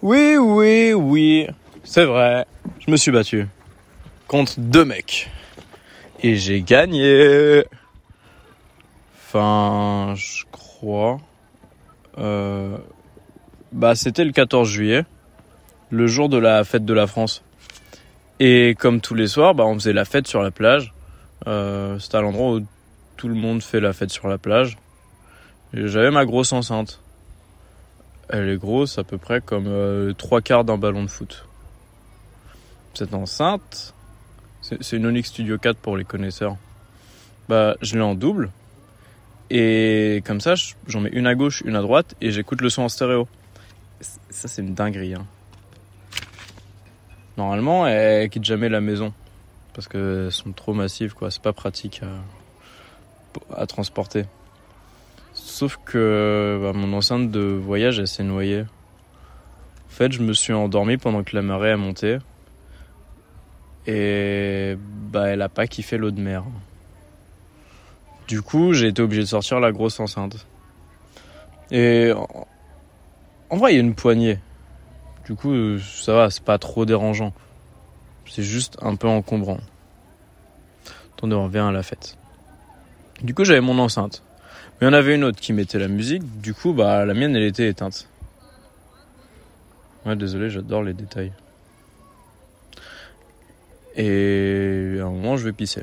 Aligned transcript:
Oui, 0.00 0.36
oui, 0.36 0.92
oui, 0.92 1.48
c'est 1.82 2.04
vrai. 2.04 2.46
Je 2.86 2.90
me 2.90 2.96
suis 2.96 3.10
battu 3.10 3.48
contre 4.28 4.54
deux 4.58 4.84
mecs. 4.84 5.28
Et 6.22 6.36
j'ai 6.36 6.62
gagné. 6.62 7.64
Enfin, 9.16 10.14
je 10.14 10.44
crois. 10.52 11.18
Euh, 12.18 12.76
bah, 13.72 13.96
c'était 13.96 14.24
le 14.24 14.30
14 14.30 14.68
juillet, 14.68 15.04
le 15.90 16.06
jour 16.06 16.28
de 16.28 16.38
la 16.38 16.62
fête 16.62 16.84
de 16.84 16.94
la 16.94 17.08
France. 17.08 17.42
Et 18.38 18.76
comme 18.78 19.00
tous 19.00 19.14
les 19.14 19.26
soirs, 19.26 19.54
bah, 19.54 19.64
on 19.64 19.74
faisait 19.74 19.92
la 19.92 20.04
fête 20.04 20.28
sur 20.28 20.42
la 20.42 20.52
plage. 20.52 20.94
Euh, 21.48 21.98
c'était 21.98 22.18
à 22.18 22.20
l'endroit 22.20 22.52
où 22.52 22.60
tout 23.16 23.28
le 23.28 23.34
monde 23.34 23.62
fait 23.62 23.80
la 23.80 23.92
fête 23.92 24.10
sur 24.10 24.28
la 24.28 24.38
plage. 24.38 24.76
J'avais 25.72 26.12
ma 26.12 26.24
grosse 26.24 26.52
enceinte. 26.52 27.00
Elle 28.30 28.48
est 28.48 28.56
grosse 28.56 28.98
à 28.98 29.04
peu 29.04 29.16
près 29.16 29.40
comme 29.40 29.66
euh, 29.66 30.12
trois 30.12 30.40
quarts 30.40 30.64
d'un 30.64 30.76
ballon 30.76 31.02
de 31.02 31.08
foot. 31.08 31.46
Cette 32.94 33.14
enceinte, 33.14 33.94
c'est 34.60 34.96
une 34.96 35.06
Onyx 35.06 35.28
Studio 35.28 35.56
4 35.56 35.78
pour 35.78 35.96
les 35.96 36.04
connaisseurs. 36.04 36.56
Bah, 37.48 37.76
je 37.80 37.94
l'ai 37.94 38.02
en 38.02 38.14
double. 38.14 38.50
Et 39.50 40.22
comme 40.26 40.40
ça, 40.40 40.54
j'en 40.86 41.00
mets 41.00 41.10
une 41.10 41.26
à 41.26 41.34
gauche, 41.34 41.62
une 41.64 41.76
à 41.76 41.80
droite, 41.80 42.14
et 42.20 42.30
j'écoute 42.30 42.60
le 42.60 42.68
son 42.68 42.82
en 42.82 42.88
stéréo. 42.88 43.26
Ça, 44.00 44.48
c'est 44.48 44.60
une 44.60 44.74
dinguerie. 44.74 45.14
Hein. 45.14 45.26
Normalement, 47.38 47.86
elle 47.86 48.28
quitte 48.28 48.44
jamais 48.44 48.68
la 48.68 48.80
maison. 48.80 49.14
Parce 49.72 49.88
qu'elles 49.88 50.32
sont 50.32 50.52
trop 50.52 50.74
massives, 50.74 51.14
quoi. 51.14 51.30
C'est 51.30 51.42
pas 51.42 51.52
pratique 51.52 52.02
à, 52.02 53.60
à 53.62 53.66
transporter. 53.66 54.26
Sauf 55.58 55.80
que 55.84 56.56
bah, 56.62 56.72
mon 56.72 56.96
enceinte 56.96 57.32
de 57.32 57.40
voyage, 57.40 57.98
elle 57.98 58.06
s'est 58.06 58.22
noyée. 58.22 58.60
En 58.60 59.90
fait, 59.90 60.12
je 60.12 60.22
me 60.22 60.32
suis 60.32 60.52
endormi 60.52 60.98
pendant 60.98 61.24
que 61.24 61.34
la 61.34 61.42
marée 61.42 61.72
a 61.72 61.76
monté. 61.76 62.18
Et 63.84 64.76
bah, 64.78 65.26
elle 65.26 65.42
a 65.42 65.48
pas 65.48 65.66
kiffé 65.66 65.98
l'eau 65.98 66.12
de 66.12 66.20
mer. 66.20 66.44
Du 68.28 68.40
coup, 68.40 68.72
j'ai 68.72 68.86
été 68.86 69.02
obligé 69.02 69.22
de 69.22 69.26
sortir 69.26 69.58
la 69.58 69.72
grosse 69.72 69.98
enceinte. 69.98 70.46
Et 71.72 72.12
en 73.50 73.56
vrai, 73.56 73.72
il 73.72 73.74
y 73.74 73.78
a 73.78 73.82
une 73.82 73.96
poignée. 73.96 74.38
Du 75.24 75.34
coup, 75.34 75.80
ça 75.80 76.12
va, 76.12 76.30
c'est 76.30 76.44
pas 76.44 76.58
trop 76.58 76.84
dérangeant. 76.84 77.32
C'est 78.26 78.44
juste 78.44 78.76
un 78.80 78.94
peu 78.94 79.08
encombrant. 79.08 79.58
Attendez, 81.16 81.34
on 81.34 81.46
revient 81.46 81.58
à 81.58 81.72
la 81.72 81.82
fête. 81.82 82.16
Du 83.22 83.34
coup, 83.34 83.44
j'avais 83.44 83.60
mon 83.60 83.80
enceinte. 83.80 84.22
Mais 84.80 84.86
il 84.86 84.90
y 84.90 84.90
en 84.90 84.92
avait 84.92 85.14
une 85.14 85.24
autre 85.24 85.40
qui 85.40 85.52
mettait 85.52 85.78
la 85.78 85.88
musique. 85.88 86.40
Du 86.40 86.54
coup, 86.54 86.72
bah, 86.72 87.04
la 87.04 87.14
mienne, 87.14 87.34
elle 87.34 87.42
était 87.42 87.68
éteinte. 87.68 88.08
Ouais, 90.06 90.14
désolé, 90.14 90.50
j'adore 90.50 90.82
les 90.82 90.94
détails. 90.94 91.32
Et 93.96 94.98
à 95.00 95.04
un 95.04 95.10
moment, 95.10 95.36
je 95.36 95.44
vais 95.44 95.52
pisser. 95.52 95.82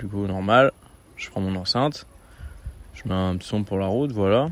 Du 0.00 0.08
coup, 0.08 0.26
normal, 0.26 0.72
je 1.16 1.30
prends 1.30 1.40
mon 1.40 1.54
enceinte, 1.54 2.06
je 2.92 3.08
mets 3.08 3.14
un 3.14 3.38
son 3.40 3.62
pour 3.62 3.78
la 3.78 3.86
route, 3.86 4.10
voilà. 4.10 4.48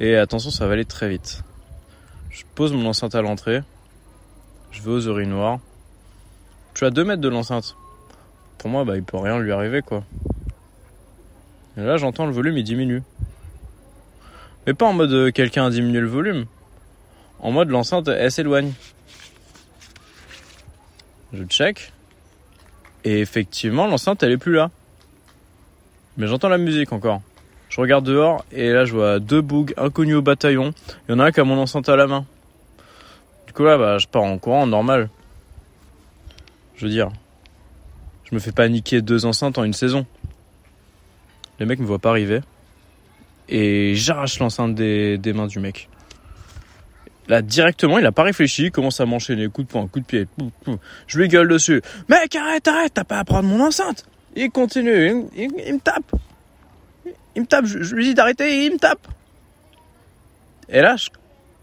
Et 0.00 0.16
attention, 0.16 0.50
ça 0.50 0.66
va 0.66 0.72
aller 0.72 0.86
très 0.86 1.08
vite. 1.08 1.42
Je 2.30 2.42
pose 2.54 2.72
mon 2.72 2.86
enceinte 2.86 3.14
à 3.14 3.22
l'entrée, 3.22 3.62
je 4.70 4.82
vais 4.82 4.90
aux 4.90 5.00
urinoirs. 5.00 5.60
Je 6.72 6.78
suis 6.78 6.86
à 6.86 6.90
2 6.90 7.04
mètres 7.04 7.22
de 7.22 7.28
l'enceinte. 7.28 7.76
Pour 8.58 8.70
moi, 8.70 8.84
bah, 8.84 8.96
il 8.96 9.02
peut 9.02 9.18
rien 9.18 9.38
lui 9.38 9.52
arriver, 9.52 9.82
quoi. 9.82 10.02
Et 11.76 11.82
là, 11.82 11.96
j'entends 11.96 12.26
le 12.26 12.32
volume, 12.32 12.56
il 12.56 12.64
diminue. 12.64 13.02
Mais 14.66 14.74
pas 14.74 14.86
en 14.86 14.92
mode 14.92 15.12
euh, 15.12 15.30
quelqu'un 15.30 15.66
a 15.66 15.70
diminué 15.70 16.00
le 16.00 16.08
volume. 16.08 16.46
En 17.38 17.52
mode 17.52 17.68
l'enceinte, 17.68 18.08
elle 18.08 18.32
s'éloigne. 18.32 18.72
Je 21.32 21.44
check. 21.44 21.92
Et 23.04 23.20
effectivement, 23.20 23.86
l'enceinte, 23.86 24.22
elle 24.22 24.32
est 24.32 24.38
plus 24.38 24.54
là. 24.54 24.70
Mais 26.16 26.26
j'entends 26.26 26.48
la 26.48 26.58
musique 26.58 26.92
encore. 26.92 27.20
Je 27.68 27.80
regarde 27.80 28.06
dehors 28.06 28.44
et 28.52 28.72
là, 28.72 28.84
je 28.84 28.94
vois 28.94 29.18
deux 29.18 29.42
bougs 29.42 29.74
inconnus 29.76 30.16
au 30.16 30.22
bataillon. 30.22 30.72
Il 31.08 31.12
y 31.12 31.14
en 31.14 31.18
a 31.18 31.26
un 31.26 31.32
qui 31.32 31.40
a 31.40 31.44
mon 31.44 31.58
enceinte 31.58 31.88
à 31.88 31.96
la 31.96 32.06
main. 32.06 32.24
Du 33.46 33.52
coup, 33.52 33.64
là, 33.64 33.76
bah, 33.76 33.98
je 33.98 34.06
pars 34.06 34.22
en 34.22 34.38
courant, 34.38 34.66
normal. 34.66 35.10
Je 36.74 36.86
veux 36.86 36.90
dire, 36.90 37.10
je 38.24 38.34
me 38.34 38.40
fais 38.40 38.52
paniquer 38.52 39.02
deux 39.02 39.26
enceintes 39.26 39.58
en 39.58 39.64
une 39.64 39.72
saison. 39.72 40.06
Les 41.58 41.66
mecs 41.66 41.78
me 41.78 41.86
voient 41.86 41.98
pas 41.98 42.10
arriver. 42.10 42.40
Et 43.48 43.94
j'arrache 43.94 44.38
l'enceinte 44.38 44.74
des, 44.74 45.32
mains 45.34 45.46
du 45.46 45.60
mec. 45.60 45.88
Là, 47.28 47.42
directement, 47.42 47.98
il 47.98 48.06
a 48.06 48.12
pas 48.12 48.22
réfléchi, 48.22 48.64
il 48.64 48.70
commence 48.70 49.00
à 49.00 49.06
m'enchaîner, 49.06 49.48
coup 49.48 49.62
de 49.62 49.68
poing, 49.68 49.86
coup 49.88 50.00
de 50.00 50.04
pied. 50.04 50.26
Je 51.06 51.18
lui 51.18 51.28
gueule 51.28 51.48
dessus. 51.48 51.82
Mec, 52.08 52.34
arrête, 52.36 52.66
arrête, 52.68 52.94
t'as 52.94 53.04
pas 53.04 53.18
à 53.18 53.24
prendre 53.24 53.48
mon 53.48 53.64
enceinte. 53.64 54.04
Il 54.36 54.50
continue, 54.50 55.24
il, 55.34 55.48
me 55.48 55.80
tape. 55.80 56.12
Il 57.34 57.42
me 57.42 57.46
tape, 57.46 57.64
je, 57.64 57.94
lui 57.94 58.04
dis 58.04 58.14
d'arrêter 58.14 58.66
il 58.66 58.72
me 58.72 58.78
tape. 58.78 59.08
Et 60.68 60.80
là, 60.80 60.96
je, 60.96 61.08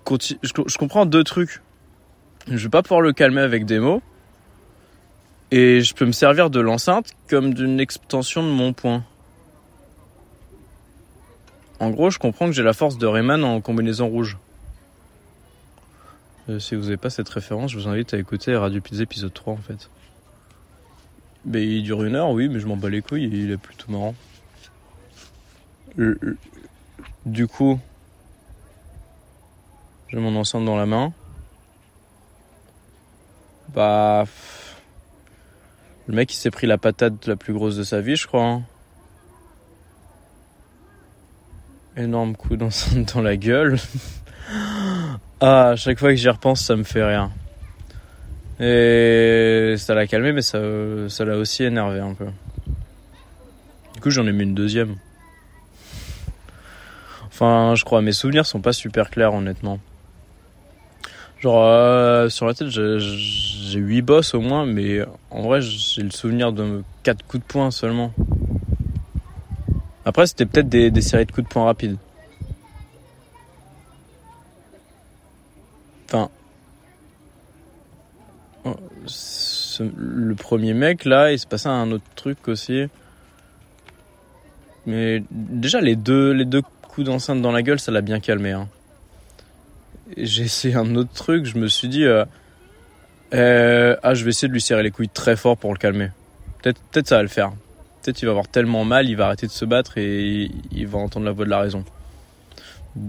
continue, 0.03 0.39
je, 0.41 0.77
comprends 0.77 1.05
deux 1.05 1.23
trucs. 1.23 1.61
Je 2.47 2.63
vais 2.63 2.69
pas 2.69 2.81
pouvoir 2.81 3.01
le 3.01 3.13
calmer 3.13 3.41
avec 3.41 3.65
des 3.65 3.79
mots. 3.79 4.01
Et 5.51 5.81
je 5.81 5.93
peux 5.93 6.05
me 6.05 6.11
servir 6.11 6.49
de 6.49 6.59
l'enceinte 6.59 7.11
comme 7.29 7.53
d'une 7.53 7.79
extension 7.79 8.41
de 8.41 8.49
mon 8.49 8.73
poing. 8.73 9.03
En 11.79 11.89
gros, 11.89 12.09
je 12.09 12.19
comprends 12.19 12.45
que 12.45 12.53
j'ai 12.53 12.63
la 12.63 12.73
force 12.73 12.97
de 12.97 13.05
Rayman 13.05 13.43
en 13.43 13.61
combinaison 13.61 14.07
rouge. 14.07 14.37
Euh, 16.49 16.59
si 16.59 16.75
vous 16.75 16.83
n'avez 16.83 16.97
pas 16.97 17.09
cette 17.09 17.29
référence, 17.29 17.71
je 17.71 17.79
vous 17.79 17.87
invite 17.87 18.13
à 18.13 18.17
écouter 18.17 18.55
Radio 18.55 18.81
Pizza 18.81 19.03
épisode 19.03 19.33
3 19.33 19.53
en 19.53 19.57
fait. 19.57 19.89
Mais 21.45 21.65
il 21.65 21.83
dure 21.83 22.03
une 22.03 22.15
heure, 22.15 22.31
oui, 22.31 22.49
mais 22.49 22.59
je 22.59 22.67
m'en 22.67 22.77
bats 22.77 22.89
les 22.89 23.01
couilles, 23.01 23.29
il 23.31 23.51
est 23.51 23.57
plutôt 23.57 23.91
marrant. 23.91 24.15
Du 27.25 27.47
coup, 27.47 27.79
j'ai 30.09 30.17
mon 30.17 30.35
enceinte 30.35 30.65
dans 30.65 30.77
la 30.77 30.85
main. 30.85 31.13
Bah. 33.73 34.25
Le 36.07 36.15
mec 36.15 36.33
il 36.33 36.37
s'est 36.37 36.51
pris 36.51 36.67
la 36.67 36.77
patate 36.77 37.27
la 37.27 37.37
plus 37.37 37.53
grosse 37.53 37.77
de 37.77 37.83
sa 37.83 38.01
vie, 38.01 38.17
je 38.17 38.27
crois. 38.27 38.43
Hein. 38.43 38.63
Énorme 41.95 42.35
coup 42.35 42.55
d'enceinte 42.55 43.13
dans 43.15 43.21
la 43.21 43.37
gueule. 43.37 43.77
Ah, 45.39 45.69
à 45.69 45.75
chaque 45.75 45.99
fois 45.99 46.09
que 46.09 46.15
j'y 46.15 46.29
repense, 46.29 46.61
ça 46.61 46.75
me 46.75 46.83
fait 46.83 47.03
rien. 47.03 47.31
Et 48.59 49.75
ça 49.77 49.93
l'a 49.93 50.07
calmé, 50.07 50.31
mais 50.31 50.41
ça, 50.41 50.59
l'a 50.59 51.37
aussi 51.37 51.63
énervé 51.63 51.99
un 51.99 52.13
peu. 52.13 52.27
Du 53.93 53.99
coup, 54.01 54.09
j'en 54.09 54.25
ai 54.25 54.31
mis 54.31 54.43
une 54.43 54.55
deuxième. 54.55 54.95
Enfin, 57.27 57.73
je 57.75 57.83
crois, 57.83 58.01
mes 58.01 58.11
souvenirs 58.11 58.45
sont 58.45 58.61
pas 58.61 58.73
super 58.73 59.09
clairs, 59.09 59.33
honnêtement. 59.33 59.79
Genre, 61.39 61.61
euh, 61.61 62.29
sur 62.29 62.45
la 62.45 62.53
tête, 62.53 62.69
j'ai 62.69 63.79
8 63.79 64.01
boss 64.01 64.33
au 64.33 64.41
moins, 64.41 64.65
mais 64.65 65.01
en 65.29 65.41
vrai, 65.41 65.61
j'ai 65.61 66.03
le 66.03 66.11
souvenir 66.11 66.53
de 66.53 66.83
4 67.03 67.25
coups 67.25 67.43
de 67.43 67.47
poing 67.47 67.69
seulement. 67.69 68.13
Après, 70.05 70.27
c'était 70.27 70.45
peut-être 70.45 70.69
des, 70.69 70.91
des 70.91 71.01
séries 71.01 71.25
de 71.25 71.31
coups 71.31 71.47
de 71.47 71.51
poing 71.51 71.65
rapides. 71.65 71.97
Enfin, 76.05 76.29
le 79.79 80.35
premier 80.35 80.73
mec 80.73 81.05
là, 81.05 81.31
il 81.31 81.39
se 81.39 81.47
passait 81.47 81.69
un 81.69 81.91
autre 81.91 82.05
truc 82.15 82.47
aussi. 82.47 82.87
Mais 84.85 85.23
déjà 85.31 85.81
les 85.81 85.95
deux, 85.95 86.31
les 86.31 86.45
deux 86.45 86.61
coups 86.87 87.07
d'enceinte 87.07 87.41
dans 87.41 87.51
la 87.51 87.61
gueule, 87.61 87.79
ça 87.79 87.91
l'a 87.91 88.01
bien 88.01 88.19
calmé. 88.19 88.51
Hein. 88.51 88.67
J'ai 90.17 90.43
essayé 90.43 90.75
un 90.75 90.95
autre 90.95 91.13
truc, 91.13 91.45
je 91.45 91.57
me 91.57 91.67
suis 91.67 91.87
dit, 91.87 92.05
euh, 92.05 92.25
euh, 93.33 93.95
ah 94.03 94.13
je 94.13 94.23
vais 94.23 94.29
essayer 94.29 94.47
de 94.47 94.53
lui 94.53 94.61
serrer 94.61 94.83
les 94.83 94.91
couilles 94.91 95.09
très 95.09 95.35
fort 95.35 95.57
pour 95.57 95.73
le 95.73 95.79
calmer. 95.79 96.11
Peut-être, 96.61 96.81
peut-être 96.91 97.07
ça 97.07 97.17
va 97.17 97.23
le 97.23 97.29
faire. 97.29 97.53
Peut-être 98.03 98.21
il 98.21 98.25
va 98.25 98.31
avoir 98.31 98.47
tellement 98.47 98.83
mal, 98.83 99.09
il 99.09 99.15
va 99.15 99.27
arrêter 99.27 99.47
de 99.47 99.51
se 99.51 99.65
battre 99.65 99.97
et 99.97 100.51
il 100.71 100.87
va 100.87 100.99
entendre 100.99 101.25
la 101.25 101.31
voix 101.31 101.45
de 101.45 101.49
la 101.49 101.59
raison. 101.59 101.85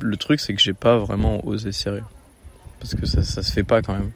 Le 0.00 0.17
truc 0.17 0.41
c'est 0.41 0.55
que 0.55 0.61
j'ai 0.61 0.73
pas 0.73 0.96
vraiment 0.96 1.46
osé 1.46 1.73
serrer 1.73 2.02
parce 2.81 2.94
que 2.94 3.06
ça, 3.06 3.23
ça 3.23 3.43
se 3.43 3.50
fait 3.50 3.64
pas 3.64 3.82
quand 3.82 3.94
même. 3.94 4.12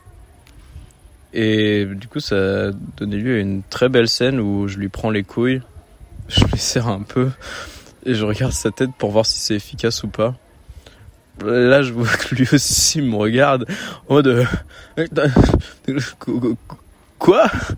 Et 1.34 1.84
du 1.84 2.08
coup, 2.08 2.20
ça 2.20 2.68
a 2.68 2.70
donné 2.96 3.16
lieu 3.16 3.36
à 3.36 3.40
une 3.40 3.62
très 3.62 3.88
belle 3.88 4.08
scène 4.08 4.40
où 4.40 4.68
je 4.68 4.78
lui 4.78 4.88
prends 4.88 5.10
les 5.10 5.22
couilles, 5.22 5.62
je 6.28 6.44
lui 6.44 6.58
serre 6.58 6.88
un 6.88 7.02
peu 7.02 7.30
et 8.06 8.14
je 8.14 8.24
regarde 8.24 8.52
sa 8.52 8.70
tête 8.70 8.90
pour 8.96 9.10
voir 9.10 9.26
si 9.26 9.38
c'est 9.38 9.54
efficace 9.54 10.02
ou 10.02 10.08
pas. 10.08 10.34
Là, 11.44 11.82
je 11.82 11.92
vois 11.92 12.08
que 12.08 12.34
lui 12.34 12.48
aussi 12.52 13.00
me 13.00 13.14
regarde 13.14 13.66
en 14.08 14.14
mode 14.14 14.46
quoi? 17.18 17.44
euh, 17.44 17.74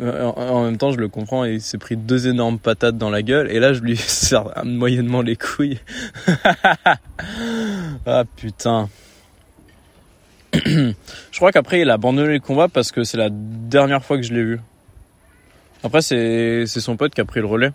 en 0.00 0.64
même 0.64 0.76
temps, 0.76 0.92
je 0.92 0.98
le 0.98 1.08
comprends, 1.08 1.44
il 1.44 1.60
s'est 1.60 1.78
pris 1.78 1.96
deux 1.96 2.28
énormes 2.28 2.58
patates 2.58 2.96
dans 2.96 3.10
la 3.10 3.22
gueule, 3.22 3.50
et 3.50 3.60
là, 3.60 3.72
je 3.72 3.80
lui 3.80 3.96
sers 3.96 4.64
moyennement 4.64 5.22
les 5.22 5.36
couilles. 5.36 5.80
ah 8.06 8.24
putain. 8.36 8.88
je 10.54 10.92
crois 11.36 11.52
qu'après 11.52 11.80
il 11.80 11.90
a 11.90 11.94
abandonné 11.94 12.32
le 12.32 12.40
combat 12.40 12.66
parce 12.66 12.90
que 12.90 13.04
c'est 13.04 13.16
la 13.16 13.28
dernière 13.30 14.04
fois 14.04 14.16
que 14.16 14.24
je 14.24 14.34
l'ai 14.34 14.42
vu. 14.42 14.60
Après 15.84 16.02
c'est 16.02 16.64
c'est 16.66 16.80
son 16.80 16.96
pote 16.96 17.14
qui 17.14 17.20
a 17.20 17.24
pris 17.24 17.38
le 17.38 17.46
relais. 17.46 17.70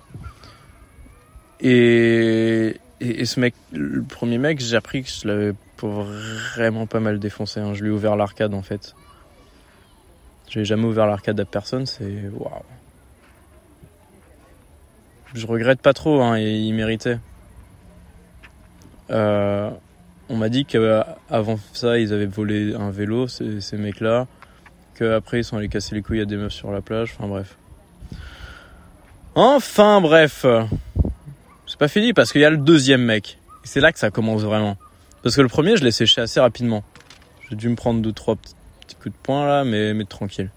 Et, 1.61 2.75
et, 2.99 3.25
ce 3.25 3.39
mec, 3.39 3.55
le 3.71 4.03
premier 4.03 4.37
mec, 4.37 4.59
j'ai 4.59 4.75
appris 4.75 5.03
que 5.03 5.09
je 5.09 5.27
l'avais 5.27 5.53
vraiment 5.77 6.85
pas 6.85 6.99
mal 6.99 7.17
défoncé. 7.17 7.61
Hein. 7.61 7.73
Je 7.73 7.81
lui 7.81 7.89
ai 7.89 7.93
ouvert 7.93 8.15
l'arcade 8.15 8.53
en 8.53 8.61
fait. 8.61 8.93
J'ai 10.47 10.65
jamais 10.65 10.85
ouvert 10.85 11.07
l'arcade 11.07 11.39
à 11.39 11.45
personne, 11.45 11.85
c'est 11.85 12.29
waouh. 12.33 12.51
Je 15.33 15.45
regrette 15.47 15.81
pas 15.81 15.93
trop, 15.93 16.21
hein, 16.21 16.37
et 16.37 16.55
il 16.55 16.73
méritait. 16.73 17.19
Euh, 19.11 19.69
on 20.29 20.37
m'a 20.37 20.49
dit 20.49 20.65
qu'avant 20.65 21.59
ça, 21.73 21.99
ils 21.99 22.13
avaient 22.13 22.25
volé 22.25 22.73
un 22.73 22.89
vélo, 22.89 23.27
ces, 23.27 23.59
ces 23.61 23.77
mecs-là. 23.77 24.27
Qu'après, 24.97 25.39
ils 25.39 25.43
sont 25.43 25.57
allés 25.57 25.67
casser 25.67 25.93
les 25.93 26.01
couilles 26.01 26.21
à 26.21 26.25
des 26.25 26.37
meufs 26.37 26.53
sur 26.53 26.71
la 26.71 26.81
plage. 26.81 27.15
Enfin 27.17 27.27
bref. 27.27 27.57
Enfin 29.35 29.99
bref. 29.99 30.45
C'est 31.67 31.77
pas 31.77 31.89
fini 31.89 32.13
parce 32.13 32.31
qu'il 32.31 32.41
y 32.41 32.45
a 32.45 32.49
le 32.49 32.57
deuxième 32.57 33.01
mec. 33.01 33.37
C'est 33.63 33.81
là 33.81 33.91
que 33.91 33.99
ça 33.99 34.11
commence 34.11 34.43
vraiment. 34.43 34.77
Parce 35.21 35.35
que 35.35 35.41
le 35.41 35.49
premier, 35.49 35.75
je 35.75 35.83
l'ai 35.83 35.91
séché 35.91 36.21
assez 36.21 36.39
rapidement. 36.39 36.83
J'ai 37.49 37.55
dû 37.55 37.67
me 37.67 37.75
prendre 37.75 38.01
deux, 38.01 38.13
trois 38.13 38.35
petits 38.85 38.95
coups 38.95 39.15
de 39.15 39.21
poing 39.21 39.45
là, 39.45 39.63
mais, 39.63 39.93
mais 39.93 40.05
tranquille. 40.05 40.49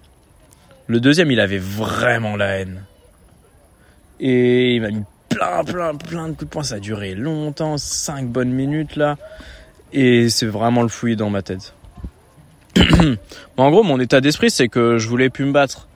Le 0.86 1.00
deuxième, 1.00 1.30
il 1.30 1.40
avait 1.40 1.58
vraiment 1.58 2.36
la 2.36 2.58
haine. 2.58 2.84
Et 4.20 4.74
il 4.74 4.80
m'a 4.80 4.90
mis 4.90 5.04
plein, 5.28 5.62
plein, 5.64 5.94
plein 5.94 6.28
de 6.28 6.32
coups 6.32 6.44
de 6.44 6.50
poing. 6.50 6.62
Ça 6.62 6.76
a 6.76 6.80
duré 6.80 7.14
longtemps, 7.14 7.76
cinq 7.76 8.28
bonnes 8.28 8.52
minutes 8.52 8.96
là. 8.96 9.16
Et 9.92 10.28
c'est 10.28 10.46
vraiment 10.46 10.82
le 10.82 10.88
fouillis 10.88 11.16
dans 11.16 11.30
ma 11.30 11.42
tête. 11.42 11.74
en 13.56 13.70
gros, 13.70 13.82
mon 13.82 14.00
état 14.00 14.20
d'esprit, 14.20 14.50
c'est 14.50 14.68
que 14.68 14.98
je 14.98 15.08
voulais 15.08 15.30
plus 15.30 15.44
me 15.44 15.52
battre. 15.52 15.88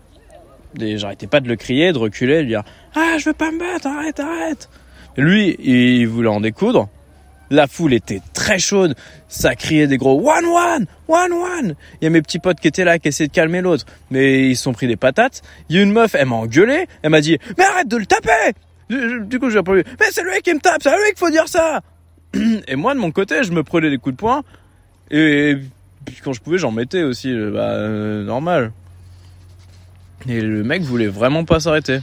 Et 0.81 0.97
j'arrêtais 0.97 1.27
pas 1.27 1.41
de 1.41 1.49
le 1.49 1.57
crier, 1.57 1.93
de 1.93 1.99
reculer, 1.99 2.43
de 2.43 2.49
dire 2.49 2.63
Ah, 2.95 3.17
je 3.19 3.27
veux 3.27 3.35
pas 3.35 3.51
me 3.51 3.59
battre, 3.59 3.87
arrête, 3.87 4.21
arrête. 4.21 4.69
lui, 5.17 5.57
il 5.61 6.07
voulait 6.07 6.29
en 6.29 6.41
découdre. 6.41 6.89
La 7.53 7.67
foule 7.67 7.93
était 7.93 8.23
très 8.33 8.59
chaude. 8.59 8.95
Ça 9.29 9.55
criait 9.55 9.87
des 9.87 9.99
gros 9.99 10.19
one 10.19 10.47
one, 10.47 10.87
one 11.07 11.33
one. 11.33 11.75
Il 12.01 12.05
y 12.05 12.07
a 12.07 12.11
mes 12.11 12.23
petits 12.23 12.39
potes 12.39 12.59
qui 12.59 12.67
étaient 12.67 12.85
là, 12.85 12.99
qui 12.99 13.09
essayaient 13.09 13.29
de 13.29 13.33
calmer 13.33 13.61
l'autre. 13.61 13.85
Mais 14.11 14.49
ils 14.49 14.57
se 14.57 14.63
sont 14.63 14.73
pris 14.73 14.89
des 14.89 14.97
patates. 14.97 15.43
Il 15.69 15.77
y 15.77 15.79
a 15.79 15.83
une 15.83 15.93
meuf, 15.93 16.15
elle 16.15 16.29
m'a 16.29 16.37
engueulé. 16.37 16.87
Elle 17.03 17.11
m'a 17.11 17.21
dit, 17.21 17.37
mais 17.59 17.65
arrête 17.65 17.89
de 17.89 17.99
le 17.99 18.07
taper! 18.07 18.55
Du 18.89 19.39
coup, 19.39 19.51
j'ai 19.51 19.59
répondu, 19.59 19.85
mais 20.01 20.07
c'est 20.11 20.23
lui 20.23 20.41
qui 20.43 20.53
me 20.53 20.61
tape, 20.61 20.83
c'est 20.83 20.91
lui 20.91 21.09
qu'il 21.11 21.19
faut 21.19 21.31
dire 21.31 21.47
ça! 21.47 21.81
Et 22.67 22.75
moi, 22.75 22.95
de 22.95 22.99
mon 22.99 23.11
côté, 23.11 23.45
je 23.45 23.53
me 23.53 23.63
prenais 23.63 23.91
des 23.91 23.99
coups 23.99 24.15
de 24.15 24.19
poing. 24.19 24.43
Et 25.11 25.57
puis 26.07 26.17
quand 26.25 26.33
je 26.33 26.41
pouvais, 26.41 26.57
j'en 26.57 26.73
mettais 26.73 27.03
aussi. 27.03 27.35
Bah, 27.35 27.75
euh, 27.75 28.25
normal. 28.25 28.73
Et 30.27 30.41
le 30.41 30.65
mec 30.65 30.83
voulait 30.83 31.09
vraiment 31.09 31.45
pas 31.45 31.61
s'arrêter. 31.61 32.01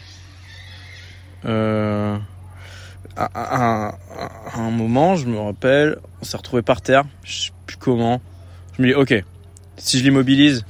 Euh, 1.45 2.17
un 4.59 4.71
moment, 4.71 5.15
je 5.15 5.27
me 5.27 5.39
rappelle, 5.39 5.97
on 6.21 6.25
s'est 6.25 6.37
retrouvé 6.37 6.61
par 6.61 6.81
terre. 6.81 7.03
Je 7.23 7.43
sais 7.43 7.51
plus 7.65 7.77
comment. 7.77 8.21
Je 8.77 8.81
me 8.81 8.87
dis, 8.87 8.93
ok, 8.93 9.23
si 9.77 9.99
je 9.99 10.03
l'immobilise, 10.03 10.65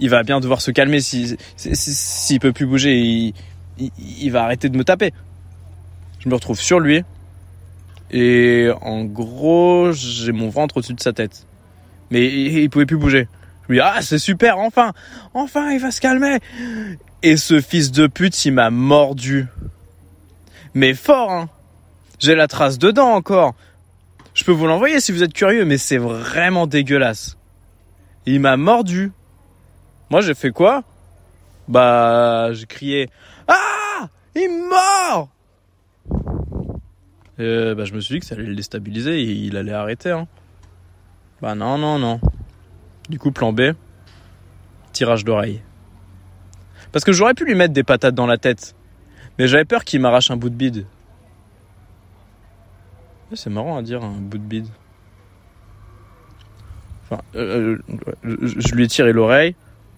il 0.00 0.10
va 0.10 0.22
bien 0.22 0.40
devoir 0.40 0.60
se 0.60 0.70
calmer. 0.70 1.00
S'il 1.00 1.36
si, 1.56 2.38
peut 2.38 2.52
plus 2.52 2.66
bouger, 2.66 3.00
il, 3.00 3.34
il 3.98 4.30
va 4.30 4.44
arrêter 4.44 4.68
de 4.68 4.76
me 4.76 4.84
taper. 4.84 5.12
Je 6.18 6.28
me 6.28 6.34
retrouve 6.34 6.60
sur 6.60 6.80
lui. 6.80 7.02
Et 8.12 8.68
en 8.82 9.04
gros, 9.04 9.92
j'ai 9.92 10.32
mon 10.32 10.50
ventre 10.50 10.76
au-dessus 10.76 10.94
de 10.94 11.00
sa 11.00 11.12
tête. 11.12 11.46
Mais 12.10 12.26
il, 12.26 12.68
pouvait 12.68 12.86
plus 12.86 12.98
bouger. 12.98 13.26
Je 13.62 13.68
lui 13.68 13.78
dis, 13.78 13.82
ah, 13.82 14.02
c'est 14.02 14.18
super, 14.18 14.58
enfin, 14.58 14.92
enfin, 15.32 15.72
il 15.72 15.80
va 15.80 15.90
se 15.90 16.00
calmer. 16.00 16.38
Et 17.22 17.36
ce 17.38 17.60
fils 17.60 17.90
de 17.90 18.06
pute, 18.06 18.44
il 18.44 18.52
m'a 18.52 18.70
mordu. 18.70 19.46
Mais 20.74 20.92
fort, 20.92 21.30
hein. 21.30 21.48
J'ai 22.22 22.36
la 22.36 22.46
trace 22.46 22.78
dedans 22.78 23.08
encore. 23.08 23.56
Je 24.32 24.44
peux 24.44 24.52
vous 24.52 24.68
l'envoyer 24.68 25.00
si 25.00 25.10
vous 25.10 25.24
êtes 25.24 25.32
curieux, 25.32 25.64
mais 25.64 25.76
c'est 25.76 25.98
vraiment 25.98 26.68
dégueulasse. 26.68 27.36
Il 28.26 28.38
m'a 28.38 28.56
mordu. 28.56 29.10
Moi, 30.08 30.20
j'ai 30.20 30.34
fait 30.34 30.52
quoi? 30.52 30.84
Bah, 31.66 32.52
j'ai 32.52 32.66
crié 32.66 33.10
Ah 33.48 34.08
Il 34.36 34.68
mord 34.70 35.30
euh, 37.40 37.74
bah, 37.74 37.86
je 37.86 37.92
me 37.92 38.00
suis 38.00 38.14
dit 38.14 38.20
que 38.20 38.26
ça 38.26 38.36
allait 38.36 38.44
le 38.44 38.54
déstabiliser 38.54 39.20
et 39.20 39.32
il 39.32 39.56
allait 39.56 39.72
arrêter. 39.72 40.10
Hein. 40.10 40.28
Bah 41.40 41.56
non, 41.56 41.76
non, 41.76 41.98
non. 41.98 42.20
Du 43.08 43.18
coup, 43.18 43.32
plan 43.32 43.52
B, 43.52 43.72
tirage 44.92 45.24
d'oreille. 45.24 45.60
Parce 46.92 47.04
que 47.04 47.12
j'aurais 47.12 47.34
pu 47.34 47.44
lui 47.44 47.56
mettre 47.56 47.74
des 47.74 47.82
patates 47.82 48.14
dans 48.14 48.26
la 48.26 48.38
tête. 48.38 48.76
Mais 49.38 49.48
j'avais 49.48 49.64
peur 49.64 49.82
qu'il 49.82 50.00
m'arrache 50.00 50.30
un 50.30 50.36
bout 50.36 50.50
de 50.50 50.54
bide. 50.54 50.86
C'est 53.34 53.50
marrant 53.50 53.76
à 53.76 53.82
dire 53.82 54.02
un 54.02 54.18
bout 54.18 54.38
de 54.38 54.42
bide. 54.42 54.66
Enfin, 57.04 57.22
euh, 57.34 57.78
euh, 58.24 58.36
je 58.42 58.74
lui 58.74 58.84
ai 58.84 58.88
tiré 58.88 59.12
l'oreille, 59.12 59.54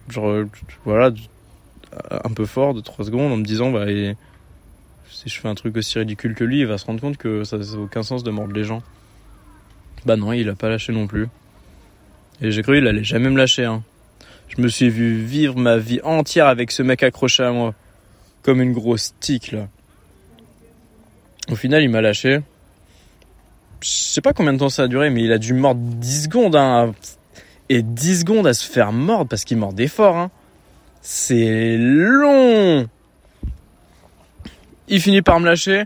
genre, 0.09 0.43
voilà, 0.85 1.11
un 2.11 2.31
peu 2.31 2.45
fort 2.45 2.73
de 2.73 2.81
3 2.81 3.05
secondes 3.05 3.31
en 3.31 3.37
me 3.37 3.43
disant, 3.43 3.71
bah, 3.71 3.85
si 5.09 5.29
je 5.29 5.39
fais 5.39 5.47
un 5.47 5.55
truc 5.55 5.77
aussi 5.77 5.97
ridicule 5.97 6.35
que 6.35 6.43
lui, 6.43 6.59
il 6.59 6.67
va 6.67 6.77
se 6.77 6.85
rendre 6.85 6.99
compte 6.99 7.17
que 7.17 7.43
ça 7.43 7.57
n'a 7.57 7.65
aucun 7.77 8.03
sens 8.03 8.23
de 8.23 8.31
mordre 8.31 8.53
les 8.53 8.63
gens. 8.63 8.81
Bah 10.05 10.17
non, 10.17 10.33
il 10.33 10.49
a 10.49 10.55
pas 10.55 10.69
lâché 10.69 10.93
non 10.93 11.07
plus. 11.07 11.27
Et 12.41 12.51
j'ai 12.51 12.61
cru 12.61 12.77
qu'il 12.77 12.87
allait 12.87 13.03
jamais 13.03 13.29
me 13.29 13.37
lâcher. 13.37 13.65
Hein. 13.65 13.83
Je 14.49 14.61
me 14.61 14.67
suis 14.67 14.89
vu 14.89 15.17
vivre 15.23 15.57
ma 15.57 15.77
vie 15.77 15.99
entière 16.03 16.47
avec 16.47 16.71
ce 16.71 16.83
mec 16.83 17.01
accroché 17.01 17.43
à 17.43 17.51
moi. 17.51 17.73
Comme 18.43 18.61
une 18.61 18.73
grosse 18.73 19.15
tique 19.19 19.51
là. 19.51 19.67
Au 21.49 21.55
final, 21.55 21.81
il 21.81 21.89
m'a 21.89 22.01
lâché. 22.01 22.41
Je 23.85 23.91
sais 23.91 24.21
pas 24.21 24.33
combien 24.33 24.51
de 24.51 24.57
temps 24.57 24.69
ça 24.69 24.83
a 24.83 24.87
duré, 24.87 25.11
mais 25.11 25.21
il 25.21 25.31
a 25.31 25.37
dû 25.37 25.53
mordre 25.53 25.79
10 25.79 26.23
secondes. 26.23 26.55
Hein. 26.55 26.93
Et 27.69 27.83
10 27.83 28.21
secondes 28.21 28.47
à 28.47 28.55
se 28.55 28.67
faire 28.67 28.91
mordre 28.91 29.29
parce 29.29 29.43
qu'il 29.43 29.57
mordait 29.57 29.87
fort. 29.87 30.17
Hein. 30.17 30.31
C'est 31.01 31.77
long 31.77 32.87
il 34.87 35.01
finit 35.01 35.21
par 35.21 35.39
me 35.39 35.45
lâcher. 35.45 35.85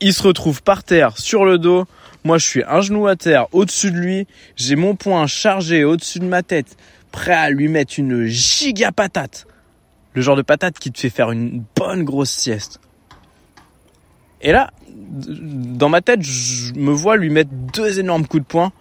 Il 0.00 0.14
se 0.14 0.22
retrouve 0.22 0.62
par 0.62 0.84
terre, 0.84 1.18
sur 1.18 1.44
le 1.44 1.58
dos. 1.58 1.86
Moi, 2.24 2.38
je 2.38 2.46
suis 2.46 2.62
un 2.64 2.80
genou 2.80 3.06
à 3.06 3.16
terre, 3.16 3.46
au-dessus 3.52 3.90
de 3.90 3.98
lui. 3.98 4.26
J'ai 4.56 4.76
mon 4.76 4.94
poing 4.94 5.26
chargé 5.26 5.84
au-dessus 5.84 6.20
de 6.20 6.24
ma 6.24 6.42
tête, 6.42 6.76
prêt 7.10 7.32
à 7.32 7.50
lui 7.50 7.68
mettre 7.68 7.94
une 7.98 8.26
giga 8.26 8.92
patate. 8.92 9.46
Le 10.14 10.22
genre 10.22 10.36
de 10.36 10.42
patate 10.42 10.78
qui 10.78 10.90
te 10.92 11.00
fait 11.00 11.10
faire 11.10 11.30
une 11.30 11.64
bonne 11.76 12.04
grosse 12.04 12.30
sieste. 12.30 12.80
Et 14.40 14.52
là, 14.52 14.70
dans 15.08 15.88
ma 15.88 16.00
tête, 16.00 16.22
je 16.22 16.72
me 16.74 16.92
vois 16.92 17.16
lui 17.16 17.30
mettre 17.30 17.50
deux 17.50 17.98
énormes 17.98 18.26
coups 18.26 18.42
de 18.42 18.48
poing. 18.48 18.72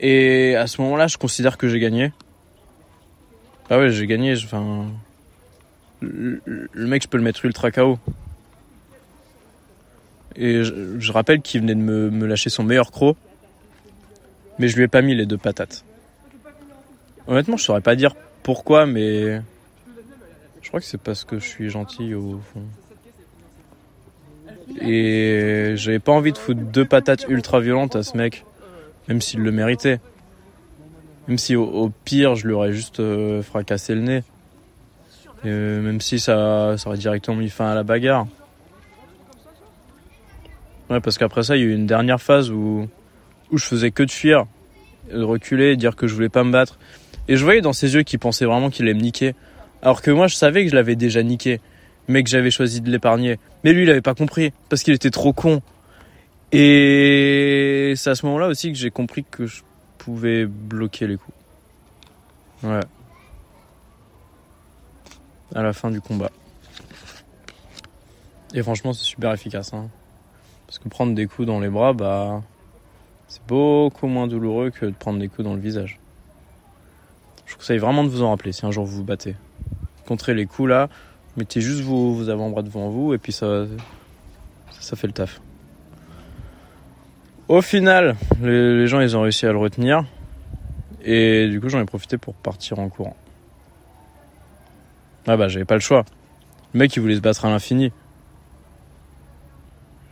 Et 0.00 0.54
à 0.54 0.66
ce 0.66 0.80
moment-là, 0.82 1.06
je 1.06 1.16
considère 1.16 1.56
que 1.56 1.68
j'ai 1.68 1.80
gagné. 1.80 2.12
Ah 3.70 3.78
ouais, 3.78 3.90
j'ai 3.90 4.06
gagné. 4.06 4.34
Enfin, 4.34 4.86
le, 6.00 6.40
mec, 6.74 7.02
je 7.02 7.08
peux 7.08 7.18
le 7.18 7.24
mettre 7.24 7.44
ultra 7.44 7.70
KO. 7.70 7.98
Et 10.36 10.62
je, 10.62 11.12
rappelle 11.12 11.40
qu'il 11.42 11.62
venait 11.62 11.74
de 11.74 11.80
me, 11.80 12.26
lâcher 12.26 12.50
son 12.50 12.62
meilleur 12.62 12.90
croc. 12.90 13.16
Mais 14.58 14.68
je 14.68 14.76
lui 14.76 14.84
ai 14.84 14.88
pas 14.88 15.02
mis 15.02 15.14
les 15.14 15.26
deux 15.26 15.38
patates. 15.38 15.84
Honnêtement, 17.26 17.56
je 17.56 17.64
saurais 17.64 17.80
pas 17.80 17.96
dire 17.96 18.14
pourquoi, 18.42 18.86
mais 18.86 19.40
je 20.62 20.68
crois 20.68 20.80
que 20.80 20.86
c'est 20.86 21.00
parce 21.00 21.24
que 21.24 21.38
je 21.38 21.44
suis 21.44 21.70
gentil 21.70 22.14
au 22.14 22.40
fond. 22.52 22.62
Et 24.80 25.72
j'avais 25.76 25.98
pas 25.98 26.12
envie 26.12 26.32
de 26.32 26.38
foutre 26.38 26.60
deux 26.60 26.84
patates 26.84 27.26
ultra 27.28 27.60
violentes 27.60 27.96
à 27.96 28.02
ce 28.02 28.16
mec, 28.16 28.44
même 29.08 29.20
s'il 29.20 29.40
le 29.40 29.50
méritait. 29.50 30.00
Même 31.26 31.38
si 31.38 31.56
au, 31.56 31.90
pire, 32.04 32.36
je 32.36 32.46
lui 32.46 32.54
aurais 32.54 32.72
juste 32.72 33.00
euh, 33.00 33.42
fracassé 33.42 33.94
le 33.94 34.00
nez. 34.00 34.22
Euh, 35.44 35.80
même 35.82 36.00
si 36.00 36.18
ça, 36.18 36.74
aurait 36.86 36.96
directement 36.96 37.36
mis 37.36 37.50
fin 37.50 37.70
à 37.70 37.74
la 37.74 37.82
bagarre. 37.82 38.26
Ouais, 40.90 41.00
parce 41.00 41.18
qu'après 41.18 41.42
ça, 41.42 41.56
il 41.56 41.60
y 41.60 41.62
a 41.64 41.66
eu 41.66 41.74
une 41.74 41.86
dernière 41.86 42.20
phase 42.20 42.50
où, 42.50 42.88
où 43.50 43.58
je 43.58 43.64
faisais 43.64 43.90
que 43.90 44.02
de 44.02 44.10
fuir, 44.10 44.46
de 45.12 45.22
reculer, 45.22 45.76
dire 45.76 45.96
que 45.96 46.06
je 46.06 46.14
voulais 46.14 46.30
pas 46.30 46.44
me 46.44 46.50
battre. 46.50 46.78
Et 47.28 47.36
je 47.36 47.44
voyais 47.44 47.60
dans 47.60 47.74
ses 47.74 47.94
yeux 47.94 48.02
qu'il 48.04 48.18
pensait 48.18 48.46
vraiment 48.46 48.70
qu'il 48.70 48.86
allait 48.86 48.94
me 48.94 49.02
niquer. 49.02 49.34
Alors 49.82 50.00
que 50.00 50.10
moi, 50.10 50.28
je 50.28 50.34
savais 50.34 50.64
que 50.64 50.70
je 50.70 50.74
l'avais 50.74 50.96
déjà 50.96 51.22
niqué, 51.22 51.60
mais 52.08 52.22
que 52.22 52.30
j'avais 52.30 52.50
choisi 52.50 52.80
de 52.80 52.90
l'épargner. 52.90 53.38
Mais 53.64 53.72
lui, 53.72 53.84
il 53.84 53.90
avait 53.90 54.00
pas 54.00 54.14
compris, 54.14 54.52
parce 54.68 54.82
qu'il 54.82 54.94
était 54.94 55.10
trop 55.10 55.32
con. 55.32 55.62
Et 56.50 57.92
c'est 57.96 58.10
à 58.10 58.14
ce 58.14 58.24
moment-là 58.26 58.48
aussi 58.48 58.72
que 58.72 58.78
j'ai 58.78 58.90
compris 58.90 59.24
que 59.30 59.46
je 59.46 59.62
pouvais 59.98 60.46
bloquer 60.46 61.06
les 61.06 61.16
coups. 61.16 61.36
Ouais 62.64 62.80
à 65.54 65.62
la 65.62 65.72
fin 65.72 65.90
du 65.90 66.00
combat. 66.00 66.30
Et 68.54 68.62
franchement, 68.62 68.92
c'est 68.92 69.04
super 69.04 69.32
efficace. 69.32 69.72
Hein. 69.74 69.88
Parce 70.66 70.78
que 70.78 70.88
prendre 70.88 71.14
des 71.14 71.26
coups 71.26 71.46
dans 71.46 71.60
les 71.60 71.68
bras, 71.68 71.92
bah, 71.92 72.42
c'est 73.26 73.44
beaucoup 73.46 74.06
moins 74.06 74.26
douloureux 74.26 74.70
que 74.70 74.86
de 74.86 74.94
prendre 74.94 75.18
des 75.18 75.28
coups 75.28 75.44
dans 75.44 75.54
le 75.54 75.60
visage. 75.60 75.98
conseille 77.54 77.78
vraiment 77.78 78.04
de 78.04 78.08
vous 78.08 78.22
en 78.22 78.30
rappeler 78.30 78.52
si 78.52 78.64
un 78.66 78.70
jour 78.70 78.84
vous 78.84 78.98
vous 78.98 79.04
battez. 79.04 79.36
Contrez 80.06 80.34
les 80.34 80.46
coups 80.46 80.68
là, 80.68 80.88
mettez 81.38 81.60
juste 81.60 81.80
vos, 81.80 82.28
avant-bras 82.28 82.62
devant 82.62 82.88
vous 82.90 83.14
et 83.14 83.18
puis 83.18 83.32
ça, 83.32 83.64
ça 84.70 84.96
fait 84.96 85.06
le 85.06 85.12
taf. 85.12 85.40
Au 87.46 87.62
final, 87.62 88.16
les, 88.42 88.86
gens 88.86 89.00
ils 89.00 89.16
ont 89.16 89.22
réussi 89.22 89.46
à 89.46 89.52
le 89.52 89.58
retenir 89.58 90.04
et 91.02 91.48
du 91.48 91.60
coup 91.60 91.68
j'en 91.68 91.80
ai 91.80 91.84
profité 91.84 92.18
pour 92.18 92.34
partir 92.34 92.78
en 92.78 92.88
courant. 92.88 93.16
Ah 95.26 95.36
bah 95.36 95.48
j'avais 95.48 95.64
pas 95.64 95.74
le 95.74 95.80
choix. 95.80 96.04
Le 96.74 96.80
mec 96.80 96.94
il 96.96 97.00
voulait 97.00 97.16
se 97.16 97.20
battre 97.20 97.44
à 97.44 97.50
l'infini. 97.50 97.92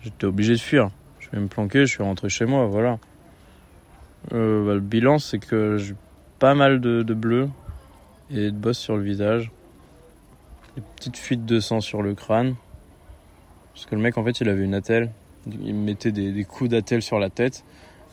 J'étais 0.02 0.26
obligé 0.26 0.54
de 0.54 0.60
fuir. 0.60 0.90
Je 1.18 1.28
vais 1.30 1.40
me 1.40 1.48
planquer, 1.48 1.80
je 1.80 1.92
suis 1.92 2.02
rentré 2.02 2.28
chez 2.28 2.46
moi, 2.46 2.66
voilà. 2.66 2.98
Euh, 4.32 4.64
bah, 4.64 4.74
le 4.74 4.80
bilan 4.80 5.18
c'est 5.18 5.38
que 5.38 5.76
j'ai 5.76 5.94
pas 6.38 6.54
mal 6.54 6.80
de, 6.80 7.02
de 7.02 7.14
bleu 7.14 7.48
et 8.30 8.50
de 8.50 8.56
bosses 8.56 8.78
sur 8.78 8.96
le 8.96 9.02
visage. 9.02 9.50
Des 10.76 10.82
petites 10.96 11.16
fuites 11.16 11.44
de 11.44 11.60
sang 11.60 11.80
sur 11.80 12.02
le 12.02 12.14
crâne. 12.14 12.54
Parce 13.74 13.86
que 13.86 13.94
le 13.94 14.00
mec 14.00 14.16
en 14.18 14.24
fait 14.24 14.40
il 14.40 14.48
avait 14.48 14.64
une 14.64 14.74
attelle. 14.74 15.10
Il 15.46 15.74
me 15.74 15.84
mettait 15.84 16.12
des, 16.12 16.44
coups 16.44 16.70
d'attelle 16.70 17.02
sur 17.02 17.18
la 17.18 17.30
tête. 17.30 17.64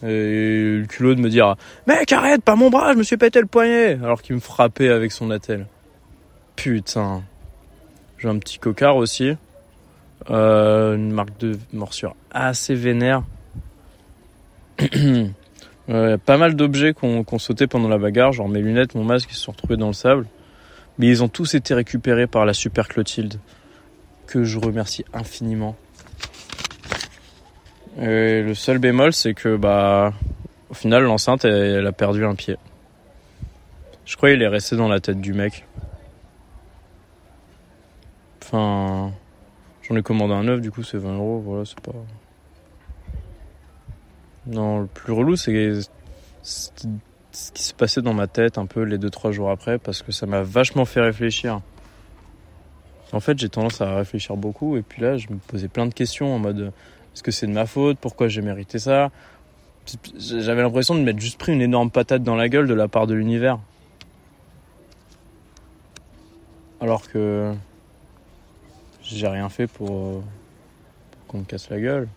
Et 0.04 0.78
le 0.80 0.86
culot 0.86 1.16
de 1.16 1.22
me 1.22 1.30
dire 1.30 1.56
Mec 1.88 2.12
arrête, 2.12 2.44
pas 2.44 2.56
mon 2.56 2.70
bras, 2.70 2.94
je 2.94 2.98
me 2.98 3.04
suis 3.04 3.18
pété 3.18 3.40
le 3.40 3.46
poignet 3.48 3.94
Alors 4.04 4.22
qu'il 4.22 4.36
me 4.36 4.42
frappait 4.42 4.90
avec 4.90 5.12
son 5.12 5.32
attelle. 5.32 5.68
Putain. 6.56 7.24
J'ai 8.18 8.30
un 8.30 8.38
petit 8.38 8.60
cocard 8.60 8.96
aussi. 8.98 9.36
Euh, 10.30 10.96
une 10.96 11.12
marque 11.12 11.38
de 11.40 11.58
morsure 11.74 12.16
assez 12.32 12.76
vénère. 12.76 13.24
Euh, 15.90 16.18
pas 16.18 16.38
mal 16.38 16.56
d'objets 16.56 16.94
qu'on 16.94 17.26
qu 17.26 17.40
sauté 17.40 17.68
pendant 17.68 17.90
la 17.90 17.98
bagarre, 17.98 18.32
genre 18.32 18.48
mes 18.48 18.62
lunettes, 18.62 18.96
mon 18.96 19.04
masque, 19.04 19.32
ils 19.32 19.36
se 19.36 19.42
sont 19.42 19.52
retrouvés 19.52 19.76
dans 19.76 19.88
le 19.88 19.94
sable. 19.94 20.28
Mais 20.98 21.08
ils 21.08 21.24
ont 21.24 21.28
tous 21.28 21.56
été 21.56 21.74
récupérés 21.74 22.28
par 22.28 22.46
la 22.46 22.54
super 22.54 22.88
Clotilde, 22.88 23.40
que 24.28 24.44
je 24.44 24.60
remercie 24.60 25.06
infiniment. 25.14 25.76
Et 28.00 28.42
le 28.42 28.56
seul 28.56 28.80
bémol, 28.80 29.14
c'est 29.14 29.34
que 29.34 29.56
bah, 29.56 30.14
au 30.70 30.74
final, 30.74 31.04
l'enceinte, 31.04 31.46
elle, 31.46 31.86
a 31.86 31.92
perdu 31.92 32.26
un 32.26 32.36
pied. 32.36 32.58
Je 34.06 34.18
crois 34.18 34.32
qu'il 34.32 34.42
est 34.42 34.48
resté 34.48 34.76
dans 34.76 34.88
la 34.88 35.00
tête 35.00 35.22
du 35.22 35.34
mec. 35.34 35.66
Enfin, 38.44 39.12
j'en 39.84 39.96
ai 39.96 40.02
commandé 40.02 40.34
un 40.34 40.44
neuf, 40.44 40.62
du 40.62 40.72
coup, 40.72 40.84
c'est 40.84 40.98
20 40.98 41.16
euros. 41.16 41.44
Voilà, 41.46 41.66
c'est 41.66 41.80
pas. 41.80 41.92
Non, 44.48 44.80
le 44.80 44.88
plus 44.88 45.14
relou, 45.14 45.36
c'est 45.36 45.74
ce 47.34 47.52
qui 47.52 47.64
se 47.64 47.74
passait 47.74 48.02
dans 48.02 48.14
ma 48.14 48.28
tête 48.28 48.58
un 48.58 48.66
peu 48.66 48.84
les 48.84 48.98
2-3 48.98 49.32
jours 49.32 49.50
après, 49.50 49.78
parce 49.80 50.02
que 50.02 50.12
ça 50.12 50.26
m'a 50.26 50.44
vachement 50.44 50.86
fait 50.86 51.02
réfléchir. 51.02 51.62
En 53.12 53.20
fait, 53.20 53.38
j'ai 53.38 53.50
tendance 53.50 53.82
à 53.82 53.96
réfléchir 53.96 54.38
beaucoup, 54.38 54.78
et 54.78 54.82
puis 54.82 55.02
là, 55.02 55.18
je 55.18 55.28
me 55.30 55.38
posais 55.38 55.68
plein 55.68 55.86
de 55.86 55.94
questions 55.94 56.34
en 56.34 56.40
mode 56.40 56.72
est-ce 57.14 57.22
que 57.22 57.32
c'est 57.32 57.46
de 57.46 57.52
ma 57.52 57.68
faute? 57.68 58.00
Pourquoi 58.00 58.28
j'ai 58.28 58.42
mérité 58.42 58.80
ça? 58.80 59.12
J'avais 60.18 60.64
l'impression 60.64 60.96
de 60.96 61.02
m'être 61.02 61.20
juste 61.20 61.40
pris 61.40 61.54
une 61.54 61.62
énorme 61.62 61.92
patate 61.92 62.24
dans 62.24 62.36
la 62.36 62.50
gueule 62.50 62.68
de 62.68 62.74
la 62.74 62.88
part 62.88 63.06
de 63.06 63.14
l'univers. 63.14 63.60
Alors 66.82 67.08
que 67.08 67.54
j'ai 69.04 69.28
rien 69.28 69.48
fait 69.50 69.68
pour, 69.68 69.88
pour 69.88 71.28
qu'on 71.28 71.40
me 71.40 71.44
casse 71.44 71.70
la 71.70 71.80
gueule. 71.80 72.08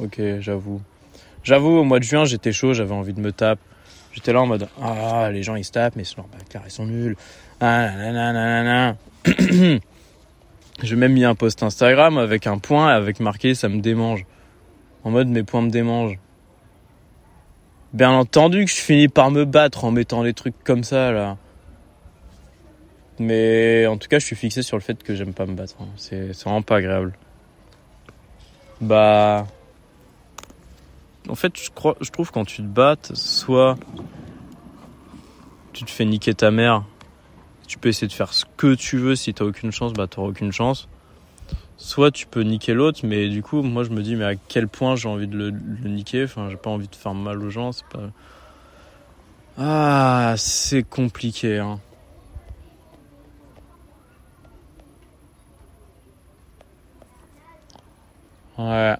Ok, 0.00 0.20
j'avoue. 0.40 0.80
J'avoue, 1.42 1.78
au 1.78 1.84
mois 1.84 1.98
de 1.98 2.04
juin, 2.04 2.24
j'étais 2.24 2.52
chaud, 2.52 2.72
j'avais 2.72 2.94
envie 2.94 3.12
de 3.12 3.20
me 3.20 3.32
taper. 3.32 3.62
J'étais 4.12 4.32
là 4.32 4.42
en 4.42 4.46
mode 4.46 4.68
Ah, 4.80 5.30
les 5.32 5.42
gens 5.42 5.56
ils 5.56 5.64
se 5.64 5.72
tapent, 5.72 5.96
mais 5.96 6.04
c'est 6.04 6.16
ils 6.66 6.70
sont 6.70 6.86
nuls. 6.86 7.16
Ah, 7.60 7.90
nanana. 7.90 8.96
J'ai 10.82 10.96
même 10.96 11.12
mis 11.12 11.24
un 11.24 11.34
post 11.34 11.62
Instagram 11.62 12.18
avec 12.18 12.46
un 12.46 12.58
point 12.58 12.88
avec 12.88 13.20
marqué 13.20 13.54
ça 13.54 13.68
me 13.68 13.80
démange. 13.80 14.26
En 15.04 15.10
mode 15.10 15.28
mes 15.28 15.42
points 15.42 15.62
me 15.62 15.70
démangent. 15.70 16.18
Bien 17.92 18.10
entendu 18.10 18.64
que 18.64 18.70
je 18.70 18.76
finis 18.76 19.08
par 19.08 19.30
me 19.30 19.44
battre 19.44 19.84
en 19.84 19.90
mettant 19.90 20.22
des 20.22 20.34
trucs 20.34 20.62
comme 20.64 20.84
ça 20.84 21.12
là. 21.12 21.36
Mais 23.18 23.86
en 23.86 23.98
tout 23.98 24.08
cas, 24.08 24.18
je 24.18 24.26
suis 24.26 24.36
fixé 24.36 24.62
sur 24.62 24.76
le 24.76 24.82
fait 24.82 25.02
que 25.02 25.14
j'aime 25.14 25.34
pas 25.34 25.46
me 25.46 25.54
battre. 25.54 25.76
C'est 25.96 26.32
vraiment 26.42 26.62
pas 26.62 26.76
agréable. 26.76 27.12
Bah. 28.80 29.46
En 31.28 31.34
fait, 31.34 31.56
je, 31.58 31.70
crois, 31.70 31.96
je 32.00 32.10
trouve 32.10 32.30
quand 32.32 32.44
tu 32.44 32.56
te 32.62 32.66
battes, 32.66 33.12
soit 33.14 33.76
tu 35.72 35.84
te 35.84 35.90
fais 35.90 36.04
niquer 36.04 36.34
ta 36.34 36.50
mère 36.50 36.84
tu 37.72 37.78
peux 37.78 37.88
essayer 37.88 38.06
de 38.06 38.12
faire 38.12 38.34
ce 38.34 38.44
que 38.58 38.74
tu 38.74 38.98
veux. 38.98 39.16
Si 39.16 39.32
t'as 39.32 39.46
aucune 39.46 39.72
chance, 39.72 39.94
bah 39.94 40.06
t'auras 40.06 40.28
aucune 40.28 40.52
chance. 40.52 40.88
Soit 41.78 42.10
tu 42.10 42.26
peux 42.26 42.42
niquer 42.42 42.74
l'autre, 42.74 43.00
mais 43.02 43.30
du 43.30 43.42
coup, 43.42 43.62
moi 43.62 43.82
je 43.82 43.88
me 43.88 44.02
dis, 44.02 44.14
mais 44.14 44.26
à 44.26 44.34
quel 44.36 44.68
point 44.68 44.94
j'ai 44.94 45.08
envie 45.08 45.26
de 45.26 45.36
le, 45.38 45.50
niquer? 45.88 46.24
Enfin, 46.24 46.50
j'ai 46.50 46.58
pas 46.58 46.68
envie 46.68 46.86
de 46.86 46.94
faire 46.94 47.14
mal 47.14 47.42
aux 47.42 47.48
gens. 47.48 47.72
C'est 47.72 47.86
pas. 47.86 48.10
Ah, 49.56 50.34
c'est 50.36 50.82
compliqué. 50.82 51.60
Hein. 51.60 51.80
Ouais. 58.58 58.96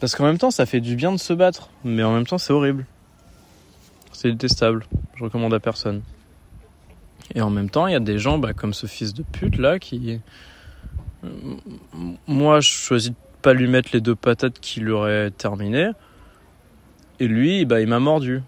Parce 0.00 0.16
qu'en 0.16 0.24
même 0.24 0.38
temps, 0.38 0.50
ça 0.50 0.64
fait 0.64 0.80
du 0.80 0.96
bien 0.96 1.12
de 1.12 1.18
se 1.18 1.34
battre, 1.34 1.68
mais 1.84 2.02
en 2.02 2.14
même 2.14 2.26
temps, 2.26 2.38
c'est 2.38 2.54
horrible. 2.54 2.86
C'est 4.12 4.30
détestable. 4.30 4.86
Je 5.14 5.24
recommande 5.24 5.52
à 5.52 5.60
personne. 5.60 6.02
Et 7.34 7.42
en 7.42 7.50
même 7.50 7.68
temps, 7.68 7.86
il 7.86 7.92
y 7.92 7.96
a 7.96 8.00
des 8.00 8.18
gens 8.18 8.38
bah, 8.38 8.54
comme 8.54 8.72
ce 8.72 8.86
fils 8.86 9.12
de 9.12 9.22
pute 9.22 9.58
là 9.58 9.78
qui. 9.78 10.20
Moi, 12.26 12.60
je 12.60 12.70
choisis 12.70 13.10
de 13.10 13.16
pas 13.42 13.52
lui 13.52 13.68
mettre 13.68 13.90
les 13.92 14.00
deux 14.00 14.14
patates 14.14 14.58
qui 14.58 14.80
l'auraient 14.80 15.30
terminé. 15.30 15.90
Et 17.20 17.28
lui, 17.28 17.66
bah, 17.66 17.82
il 17.82 17.86
m'a 17.86 18.00
mordu. 18.00 18.42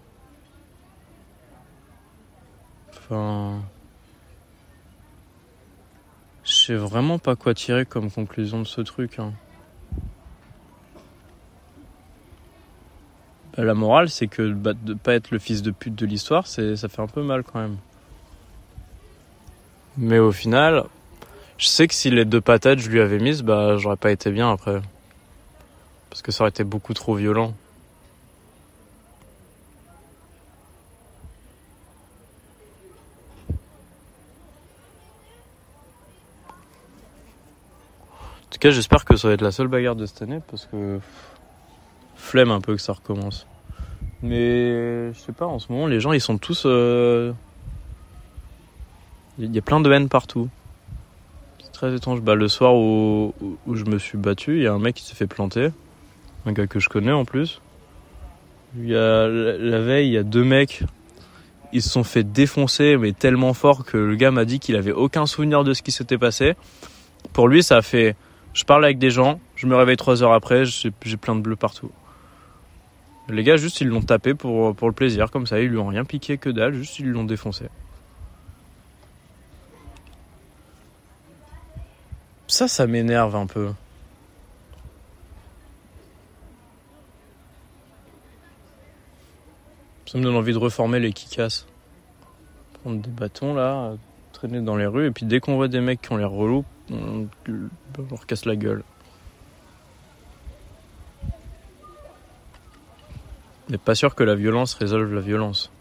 Enfin. 2.97 3.61
Je 6.43 6.51
sais 6.51 6.75
vraiment 6.75 7.19
pas 7.19 7.35
quoi 7.35 7.53
tirer 7.53 7.85
comme 7.85 8.09
conclusion 8.09 8.59
de 8.59 8.67
ce 8.67 8.81
truc. 8.81 9.19
Hein. 9.19 9.33
La 13.57 13.75
morale, 13.75 14.09
c'est 14.09 14.27
que 14.27 14.51
bah, 14.51 14.73
de 14.73 14.95
pas 14.95 15.13
être 15.13 15.29
le 15.29 15.37
fils 15.37 15.61
de 15.61 15.69
pute 15.69 15.93
de 15.93 16.05
l'histoire, 16.07 16.47
c'est 16.47 16.75
ça 16.75 16.89
fait 16.89 17.01
un 17.01 17.07
peu 17.07 17.21
mal 17.21 17.43
quand 17.43 17.59
même. 17.59 17.77
Mais 19.97 20.17
au 20.17 20.31
final, 20.31 20.85
je 21.57 21.67
sais 21.67 21.87
que 21.87 21.93
si 21.93 22.09
les 22.09 22.25
deux 22.25 22.41
patates 22.41 22.79
je 22.79 22.89
lui 22.89 22.99
avais 22.99 23.19
mises, 23.19 23.43
bah 23.43 23.77
j'aurais 23.77 23.95
pas 23.97 24.11
été 24.11 24.31
bien 24.31 24.51
après. 24.51 24.81
Parce 26.09 26.23
que 26.23 26.31
ça 26.31 26.43
aurait 26.43 26.49
été 26.49 26.63
beaucoup 26.63 26.95
trop 26.95 27.13
violent. 27.15 27.53
En 38.41 38.49
tout 38.49 38.59
cas, 38.59 38.71
j'espère 38.71 39.05
que 39.05 39.15
ça 39.15 39.27
va 39.27 39.35
être 39.35 39.41
la 39.41 39.51
seule 39.51 39.67
bagarre 39.67 39.95
de 39.95 40.05
cette 40.07 40.23
année 40.23 40.39
parce 40.49 40.65
que 40.65 40.99
flemme 42.33 42.49
un 42.49 42.61
peu 42.61 42.75
que 42.75 42.81
ça 42.81 42.93
recommence. 42.93 43.45
Mais 44.23 45.13
je 45.13 45.19
sais 45.19 45.33
pas, 45.33 45.45
en 45.45 45.59
ce 45.59 45.71
moment, 45.71 45.85
les 45.85 45.99
gens, 45.99 46.13
ils 46.13 46.21
sont 46.21 46.39
tous. 46.39 46.63
Euh... 46.65 47.31
Il 49.37 49.53
y 49.53 49.59
a 49.59 49.61
plein 49.61 49.79
de 49.79 49.91
haine 49.91 50.09
partout. 50.09 50.49
C'est 51.63 51.71
très 51.71 51.93
étrange. 51.93 52.21
Bah, 52.21 52.33
le 52.33 52.47
soir 52.47 52.73
où, 52.73 53.35
où 53.67 53.75
je 53.75 53.85
me 53.85 53.99
suis 53.99 54.17
battu, 54.17 54.57
il 54.57 54.63
y 54.63 54.67
a 54.67 54.73
un 54.73 54.79
mec 54.79 54.95
qui 54.95 55.03
s'est 55.03 55.13
fait 55.13 55.27
planter. 55.27 55.69
Un 56.47 56.53
gars 56.53 56.65
que 56.65 56.79
je 56.79 56.89
connais 56.89 57.11
en 57.11 57.23
plus. 57.23 57.61
Y 58.79 58.95
a, 58.95 59.27
la 59.27 59.79
veille, 59.81 60.07
il 60.07 60.13
y 60.13 60.17
a 60.17 60.23
deux 60.23 60.43
mecs. 60.43 60.81
Ils 61.71 61.83
se 61.83 61.89
sont 61.89 62.03
fait 62.03 62.23
défoncer, 62.23 62.97
mais 62.97 63.11
tellement 63.11 63.53
fort 63.53 63.85
que 63.85 63.97
le 63.97 64.15
gars 64.15 64.31
m'a 64.31 64.45
dit 64.45 64.59
qu'il 64.59 64.75
avait 64.75 64.91
aucun 64.91 65.27
souvenir 65.27 65.63
de 65.63 65.75
ce 65.75 65.83
qui 65.83 65.91
s'était 65.91 66.17
passé. 66.17 66.55
Pour 67.31 67.47
lui, 67.47 67.61
ça 67.61 67.77
a 67.77 67.81
fait. 67.83 68.15
Je 68.53 68.63
parle 68.63 68.85
avec 68.85 68.97
des 68.97 69.11
gens, 69.11 69.39
je 69.55 69.67
me 69.67 69.75
réveille 69.75 69.97
trois 69.97 70.23
heures 70.23 70.33
après, 70.33 70.63
j'ai 70.65 71.17
plein 71.17 71.35
de 71.35 71.41
bleus 71.41 71.55
partout. 71.55 71.91
Les 73.29 73.43
gars, 73.43 73.55
juste, 73.55 73.79
ils 73.81 73.87
l'ont 73.87 74.01
tapé 74.01 74.33
pour, 74.33 74.75
pour 74.75 74.87
le 74.87 74.93
plaisir, 74.93 75.31
comme 75.31 75.47
ça. 75.47 75.59
Ils 75.59 75.69
lui 75.69 75.77
ont 75.77 75.87
rien 75.87 76.03
piqué 76.03 76.37
que 76.37 76.49
dalle, 76.49 76.73
juste, 76.73 76.99
ils 76.99 77.09
l'ont 77.09 77.23
défoncé. 77.23 77.67
Ça, 82.47 82.67
ça 82.67 82.85
m'énerve 82.85 83.35
un 83.35 83.47
peu. 83.47 83.71
Ça 90.05 90.19
me 90.19 90.23
donne 90.23 90.35
envie 90.35 90.53
de 90.53 90.59
reformer 90.59 90.99
les 90.99 91.13
kicasses. 91.13 91.65
Prendre 92.83 93.01
des 93.01 93.09
bâtons, 93.09 93.55
là, 93.55 93.95
traîner 94.33 94.61
dans 94.61 94.75
les 94.75 94.85
rues, 94.85 95.07
et 95.07 95.11
puis 95.11 95.25
dès 95.25 95.39
qu'on 95.39 95.55
voit 95.55 95.69
des 95.69 95.79
mecs 95.79 96.01
qui 96.01 96.11
ont 96.11 96.17
l'air 96.17 96.29
relous, 96.29 96.65
on 96.91 97.27
leur 98.11 98.27
casse 98.27 98.45
la 98.45 98.55
gueule. 98.55 98.83
Mais 103.69 103.77
pas 103.77 103.95
sûr 103.95 104.15
que 104.15 104.23
la 104.23 104.35
violence 104.35 104.73
résolve 104.73 105.13
la 105.13 105.21
violence. 105.21 105.71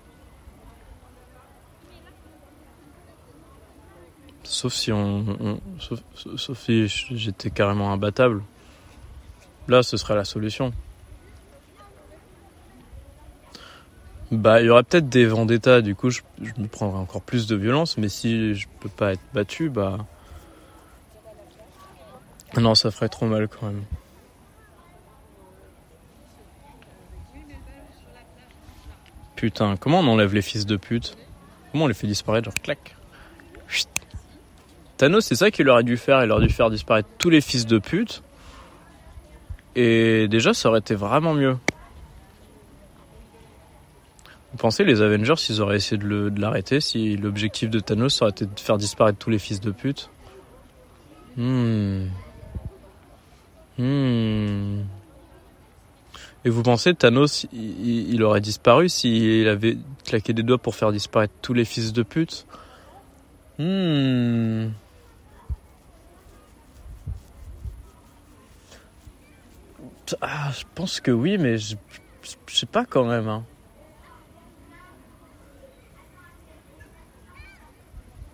Sauf 4.45 4.73
si 4.73 4.93
on, 4.93 5.61
sauf, 5.79 6.01
sauf 6.37 6.59
si 6.59 6.87
j'étais 6.89 7.51
carrément 7.51 7.93
imbattable. 7.93 8.43
Là, 9.69 9.83
ce 9.83 9.97
serait 9.97 10.15
la 10.15 10.25
solution. 10.25 10.73
Bah, 14.33 14.63
il 14.63 14.67
y 14.67 14.71
aurait 14.71 14.83
peut-être 14.83 15.11
des 15.11 15.27
vendettas, 15.27 15.83
du 15.83 15.95
coup, 15.95 16.09
je, 16.09 16.23
me 16.57 16.67
prendrais 16.67 16.99
encore 16.99 17.21
plus 17.21 17.47
de 17.47 17.55
violence, 17.55 17.99
mais 17.99 18.09
si 18.09 18.55
je 18.55 18.67
peux 18.81 18.89
pas 18.89 19.13
être 19.13 19.21
battu, 19.35 19.69
bah. 19.69 19.99
Non, 22.59 22.75
ça 22.75 22.91
ferait 22.91 23.11
trop 23.11 23.27
mal 23.27 23.49
quand 23.49 23.67
même. 23.67 23.85
Putain, 29.43 29.77
comment 29.77 29.99
on 29.99 30.07
enlève 30.07 30.35
les 30.35 30.41
fils 30.41 30.67
de 30.67 30.77
pute 30.77 31.17
Comment 31.73 31.87
on 31.87 31.89
les 31.89 31.95
fait 31.95 32.07
disparaître 32.07 32.45
Genre 32.45 32.55
clac. 32.63 32.95
Thanos, 34.99 35.25
c'est 35.25 35.35
ça 35.35 35.51
qu'il 35.51 35.69
aurait 35.69 35.83
dû 35.83 35.97
faire. 35.97 36.23
Il 36.23 36.31
aurait 36.31 36.47
dû 36.47 36.55
faire 36.55 36.71
disparaître 36.71 37.09
tous 37.19 37.29
les 37.29 37.41
fils 37.41 37.67
de 37.67 37.81
pute. 37.81 38.23
Et 39.75 40.29
déjà, 40.29 40.55
ça 40.55 40.69
aurait 40.69 40.79
été 40.79 40.95
vraiment 40.95 41.35
mieux. 41.35 41.57
Vous 44.53 44.59
pensez 44.59 44.85
les 44.85 45.03
Avengers, 45.03 45.35
s'ils 45.37 45.61
auraient 45.61 45.79
essayé 45.79 46.01
de 46.01 46.33
l'arrêter, 46.41 46.81
si 46.81 47.17
l'objectif 47.17 47.69
de 47.69 47.81
Thanos 47.81 48.23
aurait 48.23 48.31
été 48.31 48.47
de 48.47 48.61
faire 48.61 48.79
disparaître 48.79 49.19
tous 49.19 49.31
les 49.31 49.41
fils 49.41 49.61
de 49.61 49.73
pute? 49.73 50.09
Hmm. 51.37 52.05
Hmm. 53.77 54.83
Et 56.45 56.51
vous 56.51 56.63
pensez 56.63 56.95
Thanos, 56.95 57.47
il, 57.53 58.23
aurait 58.23 58.41
disparu 58.41 58.89
s'il 58.89 59.47
avait 59.47 59.79
claqué 60.05 60.33
des 60.33 60.43
doigts 60.43 60.59
pour 60.59 60.75
faire 60.75 60.91
disparaître 60.91 61.35
tous 61.41 61.55
les 61.55 61.65
fils 61.65 61.93
de 61.93 62.03
pute 62.03 62.47
Hmm. 63.59 64.71
Ah, 70.21 70.51
je 70.59 70.65
pense 70.75 71.01
que 71.01 71.11
oui, 71.11 71.39
mais 71.39 71.59
je, 71.59 71.77
sais 72.49 72.67
pas 72.67 72.85
quand 72.85 73.05
même. 73.05 73.29
Hein. 73.29 73.45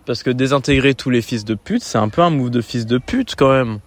Parce 0.05 0.23
que 0.23 0.29
désintégrer 0.31 0.95
tous 0.95 1.09
les 1.09 1.21
fils 1.21 1.45
de 1.45 1.53
pute, 1.53 1.83
c'est 1.83 1.97
un 1.97 2.09
peu 2.09 2.21
un 2.21 2.31
move 2.31 2.49
de 2.49 2.61
fils 2.61 2.85
de 2.85 2.97
pute 2.97 3.35
quand 3.35 3.51
même. 3.51 3.79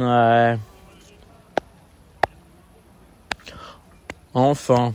Ouais. 0.00 0.58
Enfin. 4.34 4.94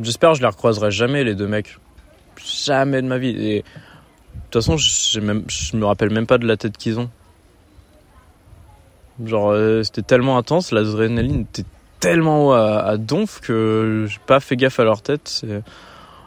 J'espère 0.00 0.30
que 0.30 0.36
je 0.36 0.42
les 0.42 0.48
recroiserai 0.48 0.90
jamais 0.90 1.24
les 1.24 1.34
deux 1.34 1.48
mecs. 1.48 1.76
Jamais 2.64 3.02
de 3.02 3.06
ma 3.06 3.18
vie. 3.18 3.30
Et 3.30 3.58
de 3.58 3.64
toute 4.50 4.62
façon, 4.62 4.76
je 4.76 5.20
me 5.20 5.84
rappelle 5.84 6.10
même 6.10 6.26
pas 6.26 6.38
de 6.38 6.46
la 6.46 6.56
tête 6.56 6.76
qu'ils 6.76 6.98
ont. 6.98 7.10
Genre, 9.24 9.50
euh, 9.50 9.82
c'était 9.82 10.02
tellement 10.02 10.38
intense, 10.38 10.70
l'adrénaline 10.70 11.40
était 11.40 11.64
tellement 11.98 12.54
à, 12.54 12.78
à 12.78 12.96
donf 12.96 13.40
que 13.40 14.06
j'ai 14.08 14.20
pas 14.26 14.38
fait 14.38 14.56
gaffe 14.56 14.78
à 14.78 14.84
leur 14.84 15.02
tête. 15.02 15.44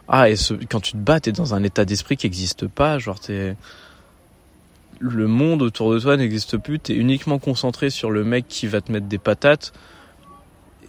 Ah, 0.10 0.30
et 0.30 0.36
quand 0.70 0.82
tu 0.82 0.92
te 0.92 0.98
bats, 0.98 1.22
t'es 1.22 1.32
dans 1.32 1.54
un 1.54 1.64
état 1.64 1.86
d'esprit 1.86 2.18
qui 2.18 2.28
n'existe 2.28 2.68
pas. 2.68 3.00
Genre, 3.00 3.18
t'es. 3.18 3.56
Le 5.04 5.26
monde 5.26 5.64
autour 5.64 5.92
de 5.92 6.00
toi 6.00 6.16
n'existe 6.16 6.58
plus. 6.58 6.80
T'es 6.80 6.94
uniquement 6.94 7.40
concentré 7.40 7.90
sur 7.90 8.12
le 8.12 8.24
mec 8.24 8.48
qui 8.48 8.68
va 8.68 8.82
te 8.82 8.92
mettre 8.92 9.08
des 9.08 9.18
patates. 9.18 9.74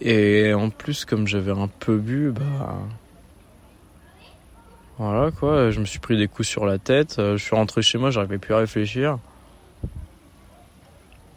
Et 0.01 0.53
en 0.53 0.69
plus, 0.69 1.03
comme 1.03 1.25
j'avais 1.25 1.51
un 1.51 1.67
peu 1.67 1.97
bu, 1.97 2.31
bah. 2.31 2.77
Voilà 4.99 5.31
quoi, 5.31 5.71
je 5.71 5.79
me 5.79 5.85
suis 5.85 5.97
pris 5.97 6.15
des 6.15 6.27
coups 6.27 6.47
sur 6.47 6.67
la 6.67 6.77
tête. 6.77 7.17
Euh, 7.17 7.37
je 7.37 7.43
suis 7.43 7.55
rentré 7.55 7.81
chez 7.81 7.97
moi, 7.97 8.11
j'arrivais 8.11 8.37
plus 8.37 8.53
à 8.53 8.59
réfléchir. 8.59 9.17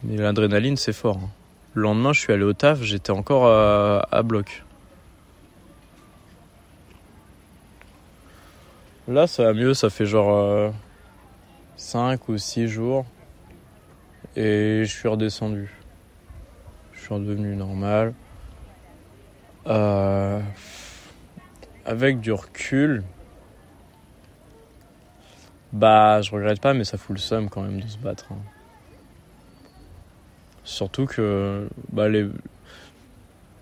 Mais 0.03 0.17
l'adrénaline, 0.17 0.77
c'est 0.77 0.93
fort. 0.93 1.17
Hein. 1.17 1.29
Le 1.73 1.81
lendemain, 1.81 2.13
je 2.13 2.19
suis 2.19 2.31
allé 2.31 2.43
au 2.43 2.53
taf, 2.53 2.83
j'étais 2.83 3.11
encore 3.11 3.47
à 3.47 4.23
bloc. 4.23 4.63
Là, 9.07 9.25
ça 9.25 9.45
va 9.45 9.53
mieux, 9.53 9.73
ça 9.73 9.89
fait 9.89 10.05
genre 10.05 10.73
5 11.77 12.19
euh, 12.19 12.33
ou 12.33 12.37
6 12.37 12.67
jours. 12.67 13.05
Et 14.35 14.83
je 14.83 14.91
suis 14.91 15.07
redescendu. 15.07 15.73
Je 16.93 16.99
suis 17.01 17.13
redevenu 17.13 17.55
normal. 17.55 18.13
Euh, 19.67 20.39
avec 21.85 22.19
du 22.19 22.31
recul, 22.31 23.03
bah, 25.73 26.21
je 26.21 26.31
regrette 26.31 26.61
pas, 26.61 26.73
mais 26.73 26.83
ça 26.83 26.97
fout 26.97 27.15
le 27.15 27.21
seum 27.21 27.49
quand 27.49 27.61
même 27.61 27.79
de 27.79 27.87
se 27.87 27.97
battre. 27.97 28.27
Hein. 28.31 28.37
Surtout 30.63 31.05
que 31.05 31.69
bah, 31.91 32.07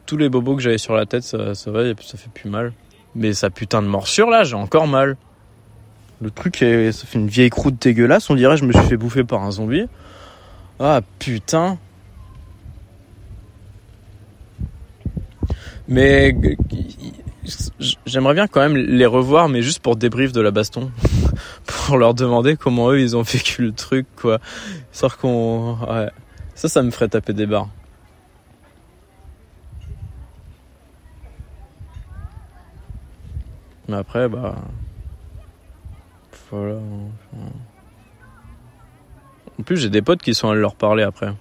tous 0.06 0.17
les 0.17 0.30
bobos 0.30 0.56
que 0.56 0.62
j'avais 0.62 0.78
sur 0.78 0.95
la 0.95 1.06
tête, 1.06 1.23
ça, 1.23 1.54
ça 1.56 1.71
va, 1.71 1.84
ça 2.01 2.17
fait 2.17 2.32
plus 2.32 2.49
mal. 2.49 2.73
Mais 3.13 3.34
sa 3.34 3.49
putain 3.49 3.82
de 3.82 3.88
morsure 3.88 4.30
là, 4.30 4.43
j'ai 4.43 4.56
encore 4.56 4.88
mal. 4.88 5.17
Le 6.25 6.31
truc, 6.31 6.55
ça 6.57 7.05
fait 7.05 7.19
une 7.19 7.27
vieille 7.27 7.51
croûte 7.51 7.79
dégueulasse. 7.79 8.31
On 8.31 8.35
dirait 8.35 8.57
je 8.57 8.65
me 8.65 8.73
suis 8.73 8.81
fait 8.81 8.97
bouffer 8.97 9.23
par 9.23 9.43
un 9.43 9.51
zombie. 9.51 9.85
Ah 10.79 11.01
putain. 11.19 11.77
Mais 15.88 16.35
j'aimerais 18.07 18.33
bien 18.33 18.47
quand 18.47 18.59
même 18.59 18.75
les 18.75 19.05
revoir, 19.05 19.49
mais 19.49 19.61
juste 19.61 19.81
pour 19.83 19.97
débrief 19.97 20.31
de 20.31 20.41
la 20.41 20.49
baston. 20.49 20.91
pour 21.67 21.95
leur 21.95 22.15
demander 22.15 22.55
comment 22.55 22.89
eux 22.89 22.99
ils 22.99 23.15
ont 23.15 23.21
vécu 23.21 23.61
le 23.61 23.71
truc, 23.71 24.07
quoi. 24.15 24.39
Sauf 24.91 25.17
qu'on. 25.17 25.77
Ouais. 25.88 26.09
Ça, 26.55 26.67
ça 26.69 26.81
me 26.81 26.89
ferait 26.89 27.07
taper 27.07 27.33
des 27.33 27.45
barres. 27.45 27.69
Mais 33.88 33.97
après, 33.97 34.27
bah. 34.27 34.55
En 39.59 39.63
plus, 39.63 39.77
j'ai 39.77 39.89
des 39.89 40.01
potes 40.01 40.21
qui 40.21 40.33
sont 40.33 40.49
allés 40.49 40.61
leur 40.61 40.75
parler 40.75 41.03
après. 41.03 41.33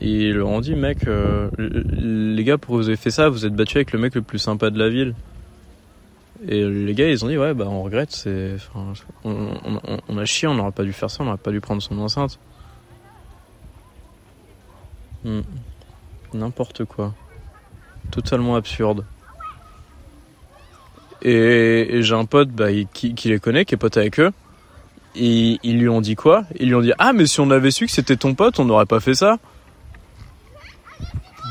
Ils 0.00 0.34
leur 0.34 0.48
ont 0.48 0.60
dit, 0.60 0.74
mec, 0.74 1.06
euh, 1.06 1.50
les 1.58 2.44
gars, 2.44 2.58
pourquoi 2.58 2.78
vous 2.78 2.88
avez 2.88 2.96
fait 2.96 3.10
ça? 3.10 3.28
Vous 3.28 3.44
êtes 3.44 3.54
battu 3.54 3.78
avec 3.78 3.92
le 3.92 3.98
mec 3.98 4.14
le 4.14 4.22
plus 4.22 4.38
sympa 4.38 4.70
de 4.70 4.78
la 4.78 4.88
ville. 4.88 5.14
Et 6.48 6.64
les 6.64 6.94
gars, 6.94 7.10
ils 7.10 7.22
ont 7.24 7.28
dit, 7.28 7.36
ouais, 7.36 7.52
bah 7.52 7.66
on 7.68 7.82
regrette, 7.82 8.12
c'est, 8.12 8.56
on, 9.24 10.16
a 10.16 10.24
chié, 10.24 10.48
on 10.48 10.54
n'aurait 10.54 10.72
pas 10.72 10.84
dû 10.84 10.92
faire 10.92 11.10
ça, 11.10 11.22
on 11.22 11.26
n'aurait 11.26 11.36
pas 11.36 11.50
dû 11.50 11.60
prendre 11.60 11.82
son 11.82 11.98
enceinte. 11.98 12.38
Hmm. 15.24 15.42
N'importe 16.32 16.86
quoi. 16.86 17.14
Totalement 18.10 18.56
absurde. 18.56 19.04
Et, 21.22 22.02
j'ai 22.02 22.14
un 22.14 22.24
pote 22.24 22.48
bah, 22.48 22.68
qui, 22.92 23.14
les 23.24 23.38
connaît, 23.38 23.64
qui 23.64 23.74
est 23.74 23.78
pote 23.78 23.96
avec 23.96 24.20
eux. 24.20 24.30
Et 25.16 25.58
ils 25.62 25.78
lui 25.78 25.88
ont 25.88 26.00
dit 26.00 26.14
quoi? 26.14 26.44
Ils 26.58 26.68
lui 26.68 26.74
ont 26.74 26.80
dit 26.80 26.92
Ah, 26.98 27.12
mais 27.12 27.26
si 27.26 27.40
on 27.40 27.50
avait 27.50 27.70
su 27.70 27.86
que 27.86 27.92
c'était 27.92 28.16
ton 28.16 28.34
pote, 28.34 28.60
on 28.60 28.64
n'aurait 28.64 28.86
pas 28.86 29.00
fait 29.00 29.14
ça. 29.14 29.38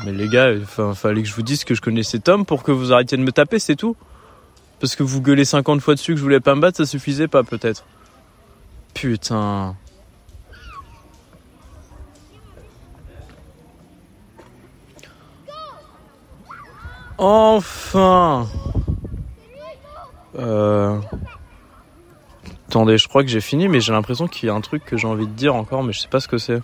Mais 0.04 0.12
les 0.12 0.28
gars, 0.28 0.52
il 0.52 0.64
fallait 0.94 1.22
que 1.22 1.28
je 1.28 1.34
vous 1.34 1.42
dise 1.42 1.64
que 1.64 1.74
je 1.74 1.82
connaissais 1.82 2.18
Tom 2.18 2.46
pour 2.46 2.62
que 2.62 2.72
vous 2.72 2.92
arrêtiez 2.92 3.18
de 3.18 3.22
me 3.22 3.32
taper, 3.32 3.58
c'est 3.58 3.76
tout. 3.76 3.96
Parce 4.80 4.96
que 4.96 5.02
vous 5.02 5.20
gueulez 5.20 5.44
50 5.44 5.82
fois 5.82 5.94
dessus 5.94 6.12
que 6.12 6.18
je 6.18 6.22
voulais 6.22 6.40
pas 6.40 6.54
me 6.54 6.62
battre, 6.62 6.78
ça 6.78 6.86
suffisait 6.86 7.28
pas 7.28 7.42
peut-être. 7.42 7.84
Putain. 8.94 9.76
Enfin 17.18 18.48
euh... 20.38 20.98
Attendez, 22.68 22.98
je 22.98 23.08
crois 23.08 23.22
que 23.22 23.28
j'ai 23.28 23.40
fini, 23.40 23.68
mais 23.68 23.80
j'ai 23.80 23.92
l'impression 23.92 24.28
qu'il 24.28 24.46
y 24.46 24.50
a 24.50 24.54
un 24.54 24.60
truc 24.60 24.84
que 24.84 24.96
j'ai 24.96 25.08
envie 25.08 25.26
de 25.26 25.32
dire 25.32 25.54
encore, 25.54 25.82
mais 25.82 25.92
je 25.92 26.00
sais 26.00 26.08
pas 26.08 26.20
ce 26.20 26.28
que 26.28 26.38
c'est. 26.38 26.60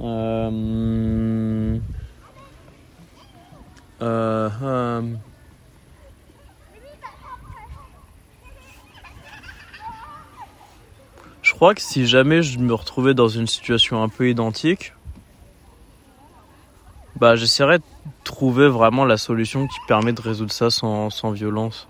Euh... 0.00 1.78
euh 4.02 4.48
Je 11.42 11.47
crois 11.58 11.74
que 11.74 11.82
si 11.82 12.06
jamais 12.06 12.40
je 12.40 12.60
me 12.60 12.72
retrouvais 12.72 13.14
dans 13.14 13.26
une 13.26 13.48
situation 13.48 14.00
un 14.00 14.08
peu 14.08 14.30
identique, 14.30 14.92
Bah, 17.16 17.34
j'essaierai 17.34 17.78
de 17.78 17.84
trouver 18.22 18.68
vraiment 18.68 19.04
la 19.04 19.16
solution 19.16 19.66
qui 19.66 19.78
permet 19.88 20.12
de 20.12 20.20
résoudre 20.20 20.52
ça 20.52 20.70
sans, 20.70 21.10
sans 21.10 21.32
violence. 21.32 21.88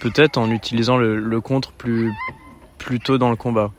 Peut-être 0.00 0.36
en 0.36 0.50
utilisant 0.50 0.98
le, 0.98 1.40
contre 1.40 1.72
plus, 1.72 2.12
tôt 3.02 3.16
dans 3.16 3.30
le 3.30 3.36
combat. 3.36 3.72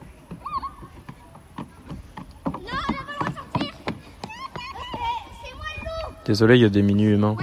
Désolé, 6.26 6.56
il 6.56 6.62
y 6.62 6.66
a 6.66 6.70
des 6.70 6.82
mini 6.82 7.04
humains. 7.04 7.38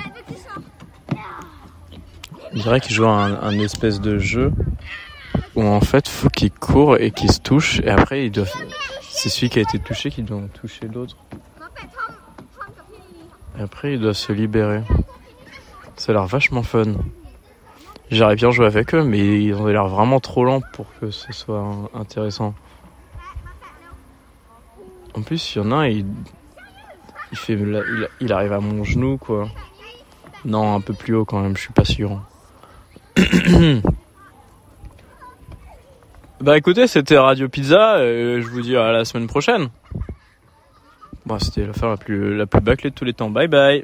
Je 2.52 2.62
dirais 2.62 2.80
qu'il 2.80 2.96
joue 2.96 3.06
un, 3.06 3.40
un 3.40 3.58
espèce 3.60 4.00
de 4.00 4.18
jeu 4.18 4.52
où 5.56 5.62
en 5.64 5.80
fait 5.80 6.08
faut 6.08 6.28
qu'il 6.28 6.52
court 6.52 6.96
et 6.98 7.10
qu'il 7.10 7.32
se 7.32 7.40
touche 7.40 7.80
et 7.80 7.88
après 7.88 8.26
il 8.26 8.30
doit 8.30 8.46
c'est 9.00 9.28
celui 9.28 9.48
qui 9.48 9.58
a 9.58 9.62
été 9.62 9.78
touché 9.78 10.10
qui 10.10 10.22
doit 10.22 10.42
toucher 10.52 10.86
l'autre. 10.88 11.16
Et 13.58 13.62
après 13.62 13.94
il 13.94 14.00
doit 14.00 14.14
se 14.14 14.32
libérer. 14.32 14.82
Ça 15.96 16.12
a 16.12 16.14
l'air 16.14 16.26
vachement 16.26 16.62
fun. 16.62 16.94
J'aurais 18.10 18.36
bien 18.36 18.50
joué 18.50 18.66
avec 18.66 18.94
eux 18.94 19.02
mais 19.02 19.42
ils 19.42 19.54
ont 19.54 19.66
l'air 19.66 19.88
vraiment 19.88 20.20
trop 20.20 20.44
lents 20.44 20.60
pour 20.74 20.86
que 21.00 21.10
ce 21.10 21.32
soit 21.32 21.66
intéressant. 21.94 22.54
En 25.14 25.22
plus, 25.22 25.54
il 25.54 25.58
y 25.58 25.62
en 25.62 25.72
a 25.72 25.76
un, 25.76 25.86
il, 25.86 26.04
il 27.32 27.38
fait 27.38 27.58
il 28.20 28.32
arrive 28.34 28.52
à 28.52 28.60
mon 28.60 28.84
genou 28.84 29.16
quoi. 29.16 29.48
Non, 30.44 30.74
un 30.74 30.80
peu 30.82 30.92
plus 30.92 31.14
haut 31.14 31.24
quand 31.24 31.40
même, 31.40 31.56
je 31.56 31.62
suis 31.62 31.72
pas 31.72 31.86
sûr. 31.86 32.20
Bah 36.40 36.58
écoutez, 36.58 36.86
c'était 36.86 37.16
Radio 37.16 37.48
Pizza, 37.48 38.04
et 38.04 38.42
je 38.42 38.46
vous 38.48 38.60
dis 38.60 38.76
à 38.76 38.92
la 38.92 39.06
semaine 39.06 39.26
prochaine. 39.26 39.68
Bon, 41.24 41.38
c'était 41.38 41.66
l'affaire 41.66 41.88
la 41.88 41.96
plus, 41.96 42.36
la 42.36 42.46
plus 42.46 42.60
bâclée 42.60 42.90
de 42.90 42.94
tous 42.94 43.04
les 43.04 43.14
temps. 43.14 43.30
Bye 43.30 43.48
bye 43.48 43.82